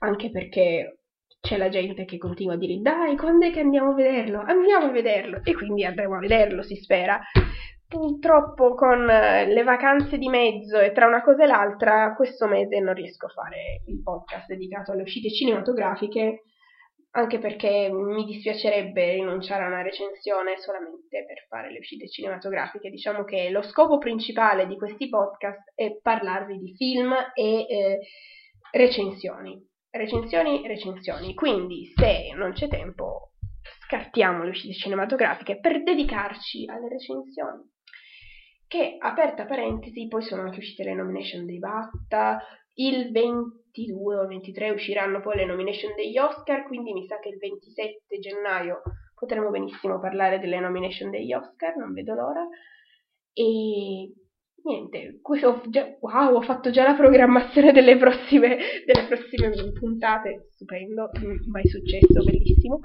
anche 0.00 0.30
perché 0.30 0.95
c'è 1.46 1.56
la 1.56 1.68
gente 1.68 2.04
che 2.04 2.18
continua 2.18 2.54
a 2.54 2.56
dire 2.56 2.80
dai, 2.80 3.16
quando 3.16 3.46
è 3.46 3.52
che 3.52 3.60
andiamo 3.60 3.92
a 3.92 3.94
vederlo? 3.94 4.40
Andiamo 4.40 4.86
a 4.86 4.90
vederlo! 4.90 5.40
E 5.44 5.54
quindi 5.54 5.84
andremo 5.84 6.16
a 6.16 6.18
vederlo, 6.18 6.64
si 6.64 6.74
spera. 6.74 7.20
Purtroppo 7.86 8.74
con 8.74 9.08
eh, 9.08 9.46
le 9.46 9.62
vacanze 9.62 10.18
di 10.18 10.28
mezzo 10.28 10.80
e 10.80 10.90
tra 10.90 11.06
una 11.06 11.22
cosa 11.22 11.44
e 11.44 11.46
l'altra, 11.46 12.14
questo 12.16 12.48
mese 12.48 12.80
non 12.80 12.94
riesco 12.94 13.26
a 13.26 13.28
fare 13.28 13.82
il 13.86 14.02
podcast 14.02 14.48
dedicato 14.48 14.90
alle 14.90 15.02
uscite 15.02 15.30
cinematografiche, 15.30 16.42
anche 17.12 17.38
perché 17.38 17.90
mi 17.92 18.24
dispiacerebbe 18.24 19.12
rinunciare 19.12 19.62
a 19.62 19.68
una 19.68 19.82
recensione 19.82 20.56
solamente 20.56 21.24
per 21.24 21.46
fare 21.48 21.70
le 21.70 21.78
uscite 21.78 22.08
cinematografiche. 22.08 22.90
Diciamo 22.90 23.22
che 23.22 23.50
lo 23.50 23.62
scopo 23.62 23.98
principale 23.98 24.66
di 24.66 24.76
questi 24.76 25.08
podcast 25.08 25.72
è 25.76 25.96
parlarvi 26.02 26.58
di 26.58 26.74
film 26.74 27.14
e 27.34 27.66
eh, 27.68 27.98
recensioni 28.72 29.65
recensioni, 29.96 30.66
recensioni. 30.66 31.34
Quindi, 31.34 31.92
se 31.94 32.32
non 32.34 32.52
c'è 32.52 32.68
tempo, 32.68 33.32
scartiamo 33.86 34.42
le 34.42 34.50
uscite 34.50 34.74
cinematografiche 34.74 35.58
per 35.58 35.82
dedicarci 35.82 36.66
alle 36.68 36.88
recensioni. 36.88 37.62
Che, 38.66 38.96
aperta 38.98 39.46
parentesi, 39.46 40.08
poi 40.08 40.22
sono 40.22 40.42
anche 40.42 40.58
uscite 40.58 40.84
le 40.84 40.94
nomination 40.94 41.46
dei 41.46 41.58
BAFTA, 41.58 42.42
il 42.74 43.10
22 43.10 44.16
o 44.16 44.22
il 44.22 44.28
23 44.28 44.70
usciranno 44.70 45.20
poi 45.20 45.36
le 45.36 45.46
nomination 45.46 45.94
degli 45.94 46.18
Oscar, 46.18 46.66
quindi 46.66 46.92
mi 46.92 47.06
sa 47.06 47.18
che 47.20 47.28
il 47.28 47.38
27 47.38 48.18
gennaio 48.18 48.82
potremo 49.14 49.50
benissimo 49.50 49.98
parlare 49.98 50.38
delle 50.38 50.60
nomination 50.60 51.10
degli 51.10 51.32
Oscar, 51.32 51.76
non 51.76 51.92
vedo 51.92 52.14
l'ora. 52.14 52.46
E 53.32 54.12
niente, 54.66 55.20
wow, 56.00 56.34
ho 56.34 56.42
fatto 56.42 56.70
già 56.70 56.82
la 56.82 56.94
programmazione 56.94 57.72
delle 57.72 57.96
prossime, 57.96 58.58
delle 58.84 59.06
prossime 59.06 59.72
puntate, 59.72 60.48
stupendo, 60.50 61.10
mai 61.50 61.66
successo, 61.66 62.24
bellissimo. 62.24 62.80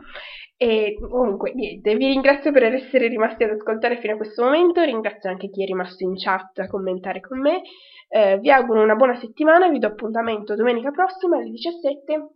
E 0.56 0.96
comunque, 1.00 1.54
niente, 1.54 1.96
vi 1.96 2.08
ringrazio 2.08 2.52
per 2.52 2.64
essere 2.64 3.08
rimasti 3.08 3.44
ad 3.44 3.50
ascoltare 3.50 4.00
fino 4.00 4.14
a 4.14 4.18
questo 4.18 4.44
momento, 4.44 4.84
ringrazio 4.84 5.30
anche 5.30 5.50
chi 5.50 5.64
è 5.64 5.66
rimasto 5.66 6.04
in 6.04 6.14
chat 6.16 6.60
a 6.60 6.68
commentare 6.68 7.20
con 7.20 7.40
me. 7.40 7.62
Eh, 8.08 8.38
vi 8.40 8.52
auguro 8.52 8.84
una 8.84 8.96
buona 8.96 9.16
settimana, 9.16 9.70
vi 9.70 9.80
do 9.80 9.88
appuntamento 9.88 10.56
domenica 10.56 10.92
prossima 10.92 11.38
alle 11.38 11.50
17 11.50 12.28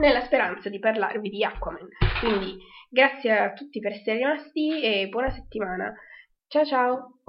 nella 0.00 0.20
speranza 0.20 0.68
di 0.68 0.78
parlarvi 0.78 1.28
di 1.30 1.44
Aquaman. 1.44 1.88
Quindi 2.20 2.58
grazie 2.90 3.38
a 3.38 3.52
tutti 3.52 3.80
per 3.80 3.92
essere 3.92 4.18
rimasti 4.18 4.82
e 4.82 5.08
buona 5.08 5.30
settimana. 5.30 5.94
Ciao 6.48 6.64
ciao! 6.64 7.21